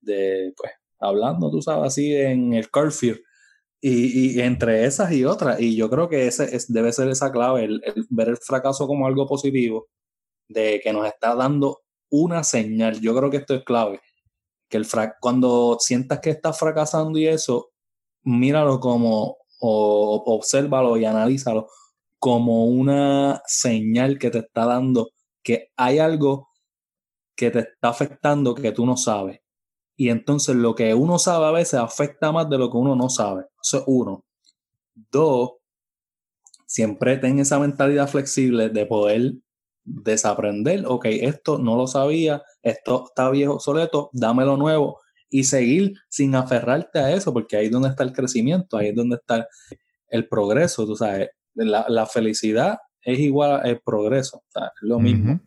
[0.00, 3.16] de, pues, hablando, tú sabes, así en el curfew.
[3.86, 7.64] Y, entre esas y otras, y yo creo que ese es, debe ser esa clave,
[7.64, 9.88] el, ver el fracaso como algo positivo,
[10.48, 12.98] de que nos está dando una señal.
[13.00, 14.00] Yo creo que esto es clave.
[14.70, 14.86] Que el
[15.20, 17.72] cuando sientas que estás fracasando y eso,
[18.22, 21.68] míralo como o obsérvalo y analízalo
[22.18, 25.10] como una señal que te está dando
[25.42, 26.48] que hay algo
[27.34, 29.40] que te está afectando que tú no sabes.
[29.96, 33.08] Y entonces lo que uno sabe a veces afecta más de lo que uno no
[33.08, 33.46] sabe.
[33.62, 34.24] Eso es uno.
[35.10, 35.52] Dos,
[36.66, 39.32] siempre ten esa mentalidad flexible de poder
[39.84, 40.84] desaprender.
[40.86, 45.03] Ok, esto no lo sabía, esto está viejo, obsoleto, dámelo nuevo
[45.34, 48.94] y seguir sin aferrarte a eso, porque ahí es donde está el crecimiento, ahí es
[48.94, 49.48] donde está
[50.08, 55.40] el progreso, tú sabes, la, felicidad es igual al progreso, es lo mismo.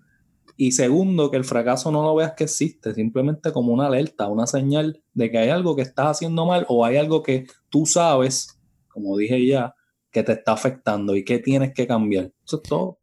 [0.58, 4.46] Y segundo, que el fracaso no lo veas que existe, simplemente como una alerta, una
[4.46, 8.60] señal de que hay algo que estás haciendo mal o hay algo que tú sabes,
[8.90, 9.74] como dije ya,
[10.12, 12.34] que te está afectando y que tienes que cambiar.
[12.46, 13.00] Eso es todo.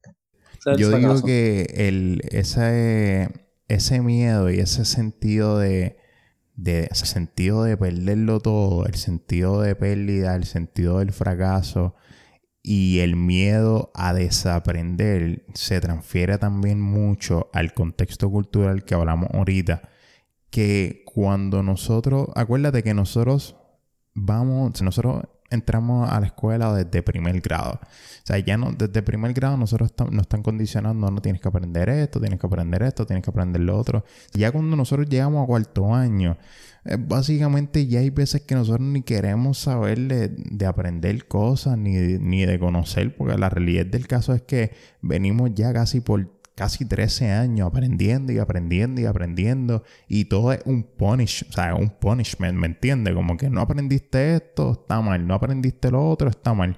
[0.76, 3.30] Yo digo que el, ese,
[3.68, 6.03] ese miedo y ese sentido de,
[6.56, 11.94] de sentido de perderlo todo, el sentido de pérdida, el sentido del fracaso,
[12.62, 19.82] y el miedo a desaprender se transfiere también mucho al contexto cultural que hablamos ahorita.
[20.48, 23.56] Que cuando nosotros, acuérdate que nosotros
[24.14, 27.80] vamos, nosotros entramos a la escuela desde primer grado.
[27.82, 31.88] O sea, ya no, desde primer grado nosotros nos están condicionando, no tienes que aprender
[31.88, 34.04] esto, tienes que aprender esto, tienes que aprender lo otro.
[34.32, 36.36] Ya cuando nosotros llegamos a cuarto año,
[36.84, 42.44] eh, básicamente ya hay veces que nosotros ni queremos saber de, aprender cosas ni, ni
[42.44, 47.30] de conocer, porque la realidad del caso es que venimos ya casi por casi 13
[47.30, 52.58] años aprendiendo y aprendiendo y aprendiendo y todo es un punish, o sea, un punishment,
[52.58, 53.14] ¿me entiendes?
[53.14, 56.76] Como que no aprendiste esto, está mal, no aprendiste lo otro, está mal.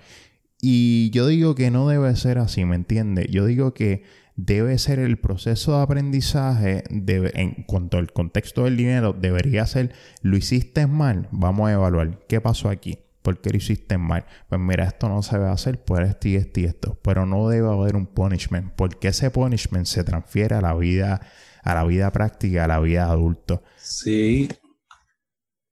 [0.61, 3.27] Y yo digo que no debe ser así, ¿me entiendes?
[3.31, 4.05] Yo digo que
[4.37, 10.37] debe ser el proceso de aprendizaje en cuanto al contexto del dinero, debería ser, lo
[10.37, 12.99] hiciste mal, vamos a evaluar qué pasó aquí.
[13.27, 14.25] ¿Por qué lo hiciste mal?
[14.49, 16.97] Pues mira, esto no se debe hacer por esto y esto y esto.
[17.03, 18.73] Pero no debe haber un punishment.
[18.77, 21.21] Porque ese punishment se transfiere a la vida,
[21.65, 23.65] a la vida práctica, a la vida adulto.
[23.79, 24.49] Sí.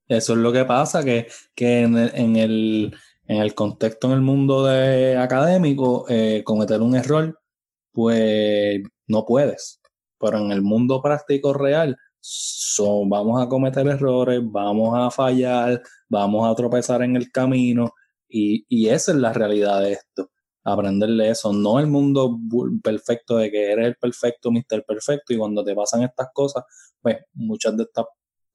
[0.09, 2.93] Eso es lo que pasa, que, en, el,
[3.29, 7.41] en, el, contexto, en el mundo de académico, eh, cometer un error
[7.93, 9.81] pues no puedes.
[10.19, 11.97] Pero en el mundo práctico real,
[13.09, 17.93] vamos a cometer errores, vamos a fallar, vamos a tropezar en el camino
[18.29, 20.31] y, esa es la realidad de esto.
[20.65, 22.39] Aprenderle eso, no el mundo
[22.83, 26.65] perfecto de que eres el perfecto, mister perfecto y cuando te pasan estas cosas,
[27.03, 28.07] pues muchas de estas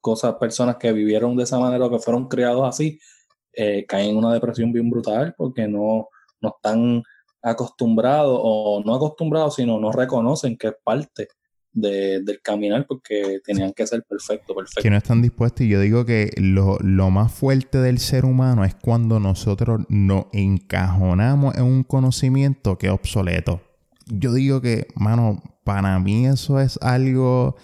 [0.01, 2.99] cosas, personas que vivieron de esa manera o que fueron criados así,
[3.53, 6.09] eh, caen en una depresión bien brutal porque no,
[6.41, 7.03] no están
[7.41, 11.27] acostumbrados o no acostumbrados, sino no reconocen que es parte
[11.71, 14.81] del caminar porque tenían que ser perfecto, perfecto.
[14.81, 15.65] Que no están dispuestos.
[15.65, 20.25] Y yo digo que lo, lo, más fuerte del ser humano es cuando nosotros nos
[20.33, 23.61] encajonamos en un conocimiento que es obsoleto.
[24.07, 27.55] Yo digo que, mano, para mí eso es algo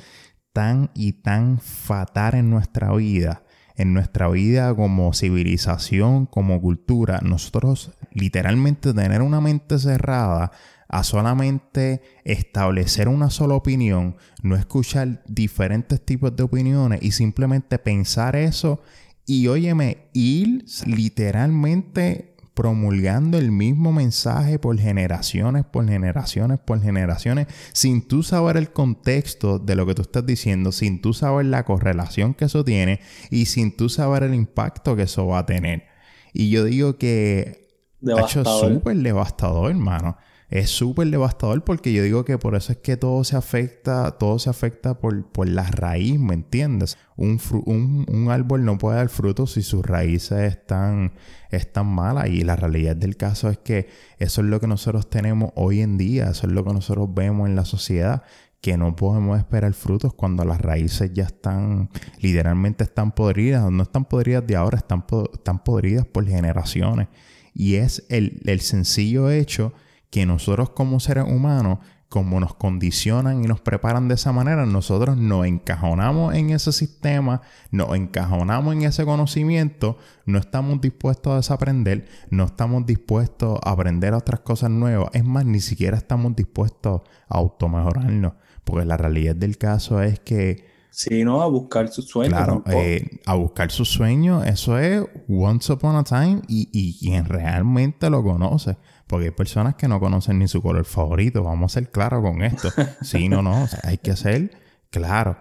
[0.53, 3.41] tan y tan fatal en nuestra vida
[3.77, 10.51] en nuestra vida como civilización, como cultura, nosotros literalmente tener una mente cerrada
[10.95, 18.37] a solamente establecer una sola opinión, no escuchar diferentes tipos de opiniones y simplemente pensar
[18.37, 18.81] eso
[19.25, 28.07] y óyeme, ir literalmente promulgando el mismo mensaje por generaciones, por generaciones, por generaciones, sin
[28.07, 32.33] tú saber el contexto de lo que tú estás diciendo, sin tú saber la correlación
[32.33, 35.83] que eso tiene y sin tú saber el impacto que eso va a tener.
[36.31, 37.67] Y yo digo que
[38.01, 40.15] hecho es súper devastador, hermano
[40.59, 44.39] es súper devastador porque yo digo que por eso es que todo se afecta, todo
[44.39, 46.97] se afecta por, por la raíz, ¿me entiendes?
[47.17, 51.11] Un, un, árbol no puede dar frutos si sus raíces están,
[51.51, 55.51] están malas y la realidad del caso es que eso es lo que nosotros tenemos
[55.55, 58.23] hoy en día, eso es lo que nosotros vemos en la sociedad
[58.61, 61.89] que no podemos esperar frutos cuando las raíces ya están,
[62.21, 67.09] literalmente están podridas, no están podridas de ahora, están, están podridas por generaciones.
[67.53, 69.73] Y es el, el sencillo hecho
[70.15, 75.17] que nosotros como seres humanos, como nos condicionan y nos preparan de esa manera, nosotros
[75.17, 82.07] nos encajonamos en ese sistema, nos encajonamos en ese conocimiento, no estamos dispuestos a desaprender,
[82.29, 87.37] no estamos dispuestos a aprender otras cosas nuevas, es más, ni siquiera estamos dispuestos a
[87.37, 92.37] automejorarnos, porque la realidad del caso es que Sí, no, a buscar sus sueños.
[92.37, 97.25] Claro, eh, a buscar sus sueños, eso es once upon a time y, y quien
[97.25, 98.77] realmente lo conoce.
[99.07, 101.43] Porque hay personas que no conocen ni su color favorito.
[101.43, 102.69] Vamos a ser claros con esto.
[103.01, 103.67] Sí, no, no.
[103.83, 104.51] hay que ser
[104.89, 105.37] claro.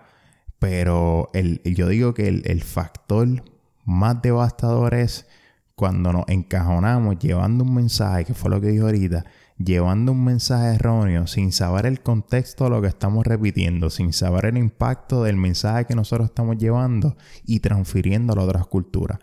[0.58, 3.28] Pero el, yo digo que el, factor
[3.84, 5.26] más devastador es
[5.74, 9.24] cuando nos encajonamos llevando un mensaje, que fue lo que dijo ahorita,
[9.58, 14.46] llevando un mensaje erróneo sin saber el contexto de lo que estamos repitiendo, sin saber
[14.46, 19.18] el impacto del mensaje que nosotros estamos llevando y transfiriéndolo a otras culturas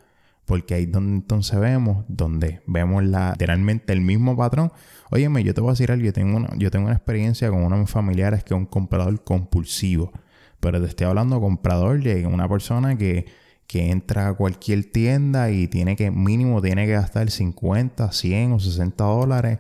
[0.52, 4.70] porque ahí donde entonces vemos, donde vemos la, literalmente el mismo patrón.
[5.10, 7.64] Óyeme, yo te voy a decir algo, yo tengo una, yo tengo una experiencia con
[7.64, 10.12] uno de mis familiares que es un comprador compulsivo,
[10.60, 13.28] pero te estoy hablando comprador de una persona que,
[13.66, 18.60] que entra a cualquier tienda y tiene que, mínimo, tiene que gastar 50, 100 o
[18.60, 19.60] 60 dólares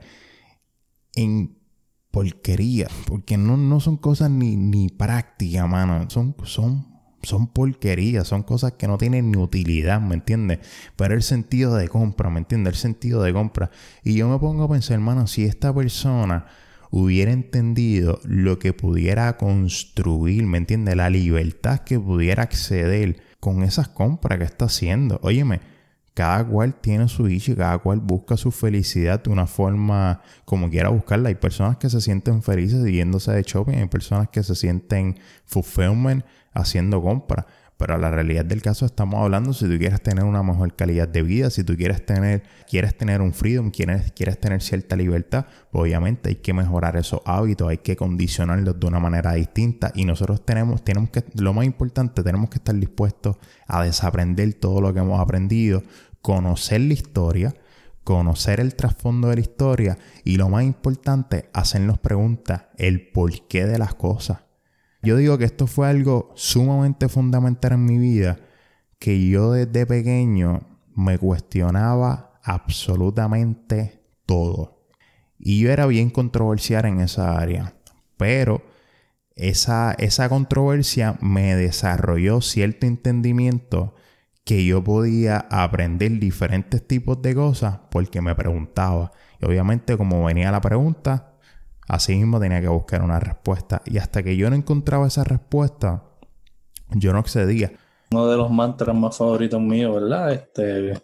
[1.16, 1.58] en
[2.12, 2.89] porquería.
[3.08, 6.10] Porque no, no son cosas ni, ni prácticas, mano.
[6.10, 6.91] Son, son,
[7.24, 10.59] son porquerías, son cosas que no tienen ni utilidad, ¿me entiendes?
[10.95, 12.74] Pero el sentido de compra, ¿me entiendes?
[12.74, 13.72] El sentido de compra.
[14.03, 16.45] Y yo me pongo a pensar, hermano, si esta persona
[16.91, 20.95] hubiera entendido lo que pudiera construir, ¿me entiendes?
[20.95, 25.19] La libertad que pudiera acceder con esas compras que está haciendo.
[25.24, 25.61] Óyeme,
[26.13, 30.89] cada cual tiene su y cada cual busca su felicidad de una forma como quiera
[30.89, 31.30] buscarla.
[31.30, 36.26] Hay personas que se sienten felices yéndose de shopping, hay personas que se sienten fulfillment
[36.54, 37.45] haciendo compras.
[37.82, 41.24] Pero la realidad del caso estamos hablando si tú quieres tener una mejor calidad de
[41.24, 45.82] vida, si tú quieres tener, quieres tener un freedom, quieres, quieres tener cierta libertad, pues
[45.82, 49.91] obviamente hay que mejorar esos hábitos, hay que condicionarlos de una manera distinta.
[49.95, 54.80] Y nosotros tenemos, tenemos que, lo más importante, tenemos que estar dispuestos a desaprender todo
[54.80, 55.82] lo que hemos aprendido,
[56.22, 57.56] conocer la historia,
[58.04, 63.80] conocer el trasfondo de la historia y lo más importante, hacernos preguntas, el porqué de
[63.80, 64.51] las cosas.
[65.04, 68.39] Yo digo que esto fue algo sumamente fundamental en mi vida,
[68.99, 70.62] que yo desde pequeño
[70.95, 74.86] me cuestionaba absolutamente todo.
[75.39, 77.74] Y yo era bien controversial en esa área,
[78.18, 78.64] pero
[79.36, 83.95] esa, esa controversia me desarrolló cierto entendimiento
[84.43, 89.12] que yo podía aprender diferentes tipos de cosas porque me preguntaba.
[89.39, 91.30] Y obviamente como venía la pregunta,
[91.88, 93.82] Así mismo tenía que buscar una respuesta.
[93.86, 96.03] Y hasta que yo no encontraba esa respuesta,
[96.91, 97.71] yo no accedía.
[98.11, 100.34] Uno de los mantras más favoritos míos, ¿verdad?
[100.34, 101.01] Este,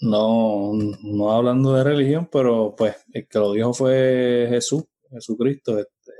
[0.00, 5.78] no, no hablando de religión, pero pues el que lo dijo fue Jesús, Jesucristo.
[5.78, 6.12] Este,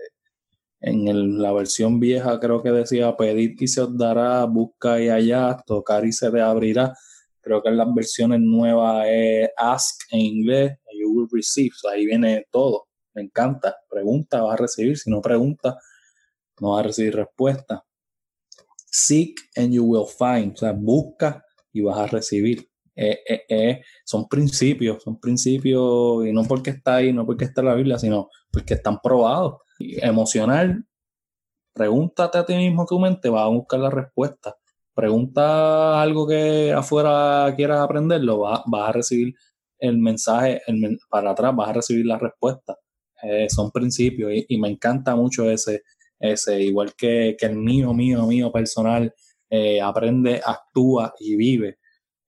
[0.80, 5.56] en la versión vieja creo que decía, pedir y se os dará, busca y allá,
[5.66, 6.94] tocar y se te abrirá.
[7.40, 11.72] Creo que en las versiones nuevas es ask en inglés, you will receive.
[11.92, 12.85] ahí viene todo
[13.16, 13.76] me encanta.
[13.88, 14.96] Pregunta, vas a recibir.
[14.96, 15.78] Si no pregunta,
[16.60, 17.84] no vas a recibir respuesta.
[18.86, 20.52] Seek and you will find.
[20.52, 22.68] O sea, busca y vas a recibir.
[22.94, 27.60] Eh, eh, eh, son principios, son principios, y no porque está ahí, no porque está
[27.60, 29.56] en la Biblia, sino porque están probados.
[29.78, 30.86] emocional,
[31.74, 34.56] pregúntate a ti mismo tu mente, vas a buscar la respuesta.
[34.94, 39.34] Pregunta algo que afuera quieras aprenderlo, vas, a recibir
[39.78, 40.62] el mensaje
[41.10, 42.76] para atrás, vas a recibir la respuesta.
[43.28, 45.82] Eh, son principios y, me encanta mucho ese,
[46.18, 49.12] ese igual que, el mío, mío, mío personal,
[49.50, 51.78] eh, aprende, actúa y vive.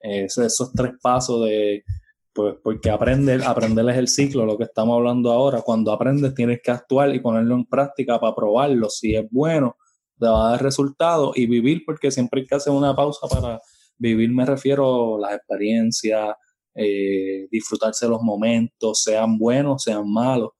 [0.00, 1.84] Eh, esos, tres pasos de,
[2.32, 5.62] pues, porque aprender, aprender es el ciclo, lo que estamos hablando ahora.
[5.62, 8.90] Cuando aprendes tienes que actuar y ponerlo en práctica para probarlo.
[8.90, 9.76] Si es bueno,
[10.18, 13.60] te va a dar resultados y vivir, porque siempre hay que hacer una pausa para
[13.98, 16.34] vivir, me refiero a las experiencias,
[17.50, 20.50] disfrutarse los momentos, sean buenos, sean malos.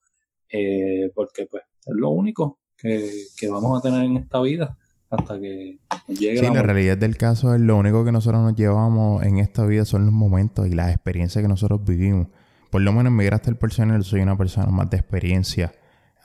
[0.51, 4.77] Eh, porque pues es lo único que, vamos a tener en esta vida
[5.09, 9.23] hasta que llegue sí, la, realidad del caso es lo único que nosotros nos llevamos
[9.23, 12.27] en esta vida son los momentos y las experiencias que nosotros vivimos.
[12.69, 15.71] Por lo menos en mi el personal soy una persona más de experiencia.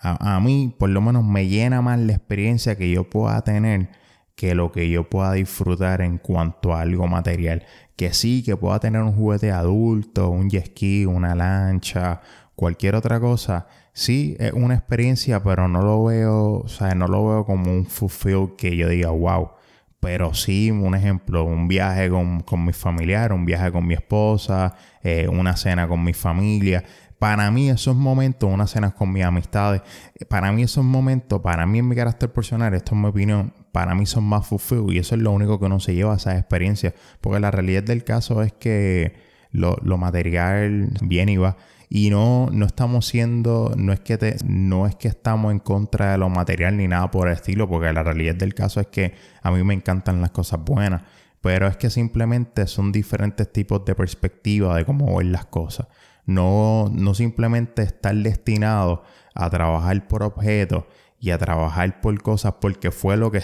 [0.00, 3.88] A, a, mí, por lo menos, me llena más la experiencia que yo pueda tener
[4.34, 7.64] que lo que yo pueda disfrutar en cuanto a algo material.
[7.96, 12.20] Que sí, que pueda tener un juguete adulto, un jet ski, una lancha,
[12.54, 17.26] cualquier otra cosa sí es una experiencia, pero no lo veo, o sea, no lo
[17.26, 19.52] veo como un fulfill que yo diga, wow.
[20.00, 24.74] Pero sí, un ejemplo, un viaje con, con mi familiar, un viaje con mi esposa,
[25.02, 26.84] eh, una cena con mi familia.
[27.18, 29.80] Para mí esos momentos, una cena con mis amistades,
[30.28, 33.94] para mí esos momentos, para mí en mi carácter personal, esto es mi opinión, para
[33.94, 36.38] mí son más fulfill y eso es lo único que uno se lleva a esas
[36.38, 36.92] experiencias.
[37.22, 39.14] Porque la realidad del caso es que
[39.52, 41.56] lo, lo material viene y va.
[41.96, 46.10] Y no, no estamos siendo, no es, que te, no es que estamos en contra
[46.10, 49.14] de lo material ni nada por el estilo, porque la realidad del caso es que
[49.42, 51.02] a mí me encantan las cosas buenas,
[51.40, 55.86] pero es que simplemente son diferentes tipos de perspectiva de cómo ver las cosas.
[56.26, 60.86] No, no simplemente estar destinado a trabajar por objetos
[61.20, 63.38] y a trabajar por cosas porque fue lo que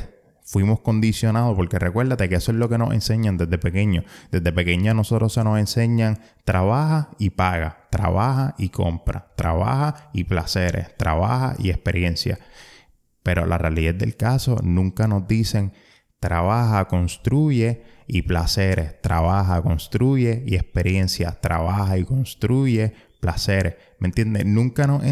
[0.45, 4.05] fuimos condicionados, porque recuérdate que eso es lo que nos enseñan desde pequeño.
[4.31, 10.97] Desde pequeña nosotros se nos enseñan trabaja y paga, trabaja y compra, trabaja y placeres,
[10.97, 12.39] trabaja y experiencia.
[13.23, 15.73] Pero la realidad del caso nunca nos dicen
[16.19, 23.77] trabaja, construye y placeres, trabaja, construye y experiencia, trabaja y construye placeres.
[24.01, 24.45] ¿Me entiendes?
[24.47, 25.03] Nunca nos,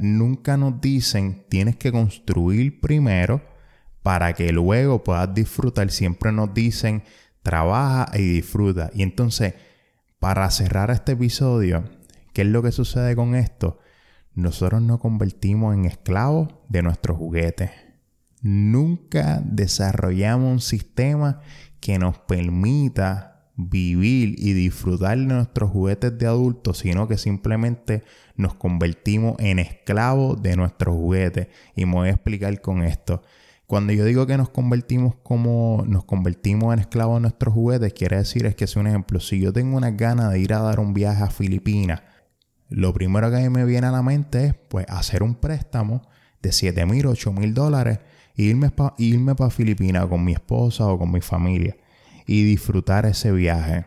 [0.00, 3.53] nunca nos dicen tienes que construir primero
[4.04, 5.90] para que luego puedas disfrutar.
[5.90, 7.04] Siempre nos dicen,
[7.42, 8.90] trabaja y disfruta.
[8.92, 9.54] Y entonces,
[10.18, 11.84] para cerrar este episodio,
[12.34, 13.78] ¿qué es lo que sucede con esto?
[14.34, 17.70] Nosotros nos convertimos en esclavos de nuestros juguetes.
[18.42, 21.40] Nunca desarrollamos un sistema
[21.80, 28.02] que nos permita vivir y disfrutar de nuestros juguetes de adultos, sino que simplemente
[28.36, 31.48] nos convertimos en esclavos de nuestros juguetes.
[31.74, 33.22] Y me voy a explicar con esto.
[33.74, 38.18] Cuando yo digo que nos convertimos como nos convertimos en esclavos de nuestros juguetes, quiere
[38.18, 39.18] decir es que es un ejemplo.
[39.18, 42.00] Si yo tengo una gana de ir a dar un viaje a Filipinas,
[42.68, 46.02] lo primero que a mí me viene a la mente es pues hacer un préstamo
[46.40, 47.98] de 7 mil, 8 mil dólares
[48.36, 51.76] e irme para irme Filipinas con mi esposa o con mi familia
[52.26, 53.86] y disfrutar ese viaje.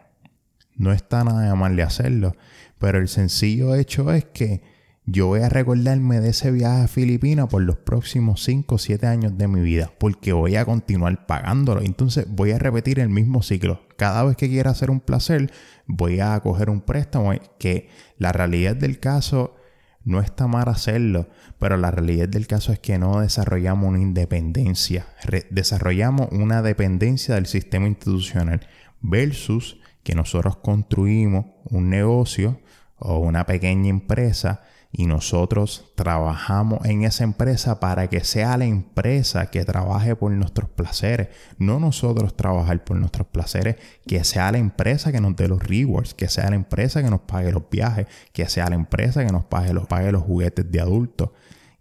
[0.76, 2.36] No está nada mal de hacerlo,
[2.78, 4.62] pero el sencillo hecho es que
[5.10, 9.08] yo voy a recordarme de ese viaje a Filipinas por los próximos 5 o 7
[9.08, 11.82] años de mi vida, porque voy a continuar pagándolo.
[11.82, 13.88] Entonces voy a repetir el mismo ciclo.
[13.96, 15.50] Cada vez que quiera hacer un placer,
[15.86, 17.88] voy a coger un préstamo, que
[18.18, 19.56] la realidad del caso
[20.04, 25.08] no está mal hacerlo, pero la realidad del caso es que no desarrollamos una independencia,
[25.50, 28.68] desarrollamos una dependencia del sistema institucional
[29.00, 32.60] versus que nosotros construimos un negocio
[33.00, 39.48] o una pequeña empresa y nosotros trabajamos en esa empresa para que sea la empresa
[39.52, 43.76] que trabaje por nuestros placeres, no nosotros trabajar por nuestros placeres,
[44.06, 47.22] que sea la empresa que nos dé los rewards, que sea la empresa que nos
[47.22, 50.80] pague los viajes, que sea la empresa que nos pague los, pague los juguetes de
[50.80, 51.30] adultos.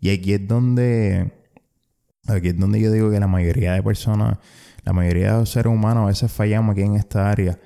[0.00, 1.32] Y aquí es donde
[2.26, 4.38] aquí es donde yo digo que la mayoría de personas,
[4.84, 7.58] la mayoría de los seres humanos a veces fallamos aquí en esta área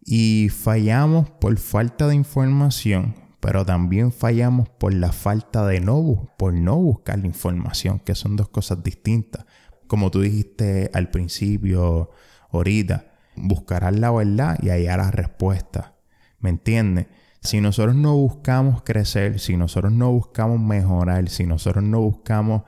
[0.00, 6.54] y fallamos por falta de información pero también fallamos por la falta de no, por
[6.54, 9.44] no buscar la información, que son dos cosas distintas.
[9.86, 12.10] Como tú dijiste al principio,
[12.50, 15.94] ahorita, buscarás la verdad y hallar la respuesta.
[16.40, 17.06] ¿Me entiendes?
[17.40, 22.62] Si nosotros no buscamos crecer, si nosotros no buscamos mejorar, si nosotros no buscamos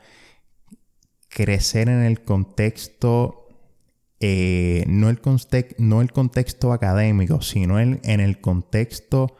[1.28, 3.48] crecer en el contexto,
[4.20, 5.20] eh, no, el
[5.78, 9.37] no el contexto académico, sino en el contexto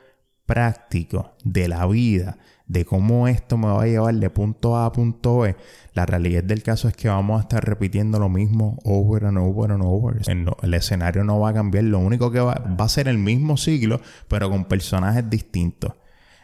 [0.48, 4.92] práctico de la vida, de cómo esto me va a llevar de punto A a
[4.92, 5.54] punto B,
[5.92, 9.72] la realidad del caso es que vamos a estar repitiendo lo mismo over and over
[9.72, 10.22] and over.
[10.26, 14.00] El, escenario no va a cambiar, lo único que va, a ser el mismo ciclo,
[14.26, 15.92] pero con personajes distintos.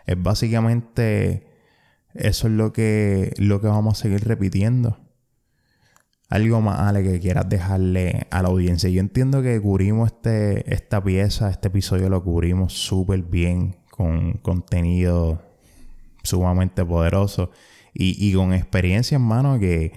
[0.07, 1.47] Es básicamente
[2.13, 4.99] eso es lo que, lo que vamos a seguir repitiendo.
[6.29, 8.91] Algo más, Ale, que quieras dejarle a la audiencia.
[8.91, 15.41] Yo entiendo que cubrimos este, esta pieza, este episodio lo cubrimos súper bien con contenido
[16.25, 17.51] sumamente poderoso
[17.93, 19.93] y, con experiencia en mano que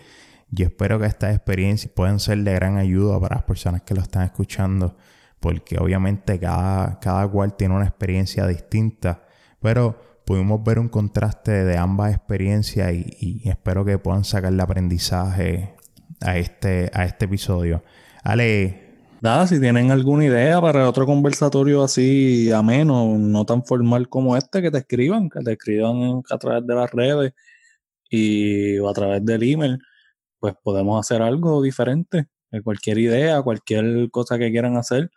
[0.52, 4.02] yo espero que estas experiencias puedan ser de gran ayuda para las personas que lo
[4.02, 4.96] están escuchando
[5.40, 9.24] porque obviamente cada, cada cual tiene una experiencia distinta
[9.62, 14.60] pero pudimos ver un contraste de ambas experiencias y, y espero que puedan sacar el
[14.60, 15.74] aprendizaje
[16.22, 17.84] a este, a este episodio.
[18.24, 18.87] Ale,
[19.20, 24.62] Nada, si tienen alguna idea para otro conversatorio así ameno, no tan formal como este,
[24.62, 27.34] que te escriban, que te escriban a través de las redes
[28.10, 29.80] y a través del email,
[30.40, 32.28] pues podemos hacer algo diferente.
[32.64, 35.10] Cualquier idea, cualquier cosa que quieran hacer,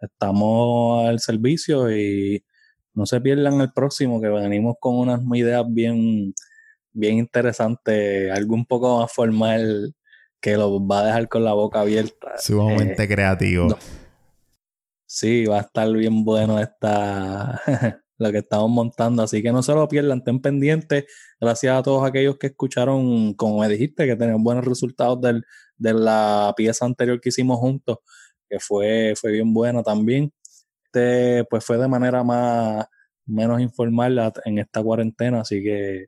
[0.00, 2.44] estamos al servicio y
[2.94, 6.34] no se pierdan el próximo, que venimos con unas ideas bien,
[6.92, 9.94] bien interesantes, algo un poco más formal
[10.40, 12.38] que lo va a dejar con la boca abierta.
[12.38, 13.76] Sumamente eh, creativo.
[15.06, 17.60] Sí, va a estar bien bueno esta
[18.18, 21.04] lo que estamos montando, así que no se lo pierdan, estén pendientes.
[21.40, 25.44] Gracias a todos aquellos que escucharon, como me dijiste, que tenían buenos resultados del,
[25.76, 27.98] de la pieza anterior que hicimos juntos,
[28.48, 30.32] que fue, fue bien buena también.
[30.84, 32.86] Este, pues fue de manera más
[33.26, 36.06] menos informal en esta cuarentena, así que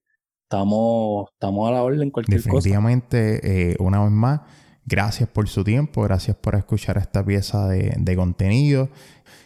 [0.51, 4.41] estamos, estamos a la orden cualquier Definitivamente, eh, una vez más,
[4.85, 8.89] gracias por su tiempo, gracias por escuchar esta pieza de, de contenido.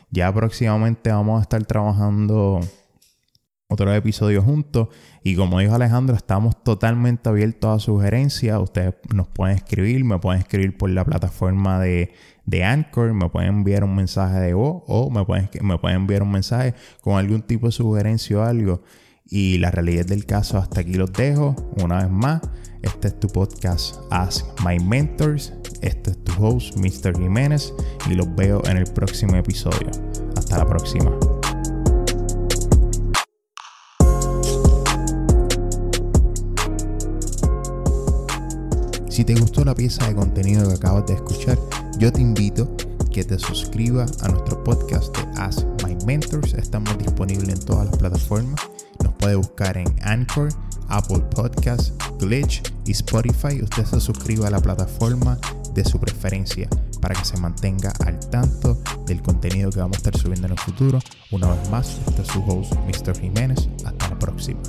[0.08, 2.60] Ya próximamente vamos a estar trabajando
[3.68, 4.88] otro episodio juntos.
[5.22, 8.58] Y como dijo Alejandro, estamos totalmente abiertos a sugerencias.
[8.58, 12.14] Ustedes nos pueden escribir, me pueden escribir por la plataforma de,
[12.46, 16.22] de Anchor, me pueden enviar un mensaje de voz o me pueden, me pueden enviar
[16.22, 18.80] un mensaje con algún tipo de sugerencia o algo.
[19.26, 21.56] Y la realidad del caso, hasta aquí los dejo.
[21.82, 22.42] Una vez más,
[22.82, 25.54] este es tu podcast Ask My Mentors.
[25.80, 27.18] Este es tu host, Mr.
[27.18, 27.72] Jiménez.
[28.10, 29.90] Y los veo en el próximo episodio.
[30.36, 31.10] Hasta la próxima.
[39.08, 41.58] Si te gustó la pieza de contenido que acabas de escuchar,
[41.98, 42.76] yo te invito
[43.10, 46.52] que te suscribas a nuestro podcast de Ask My Mentors.
[46.54, 48.60] Estamos disponibles en todas las plataformas.
[49.24, 50.50] Puede buscar en Anchor,
[50.90, 53.62] Apple Podcasts, Glitch y Spotify.
[53.62, 55.38] Usted se suscriba a la plataforma
[55.72, 56.68] de su preferencia
[57.00, 60.58] para que se mantenga al tanto del contenido que vamos a estar subiendo en el
[60.58, 60.98] futuro.
[61.30, 63.18] Una vez más, este es su host, Mr.
[63.18, 63.66] Jiménez.
[63.86, 64.60] Hasta la próxima.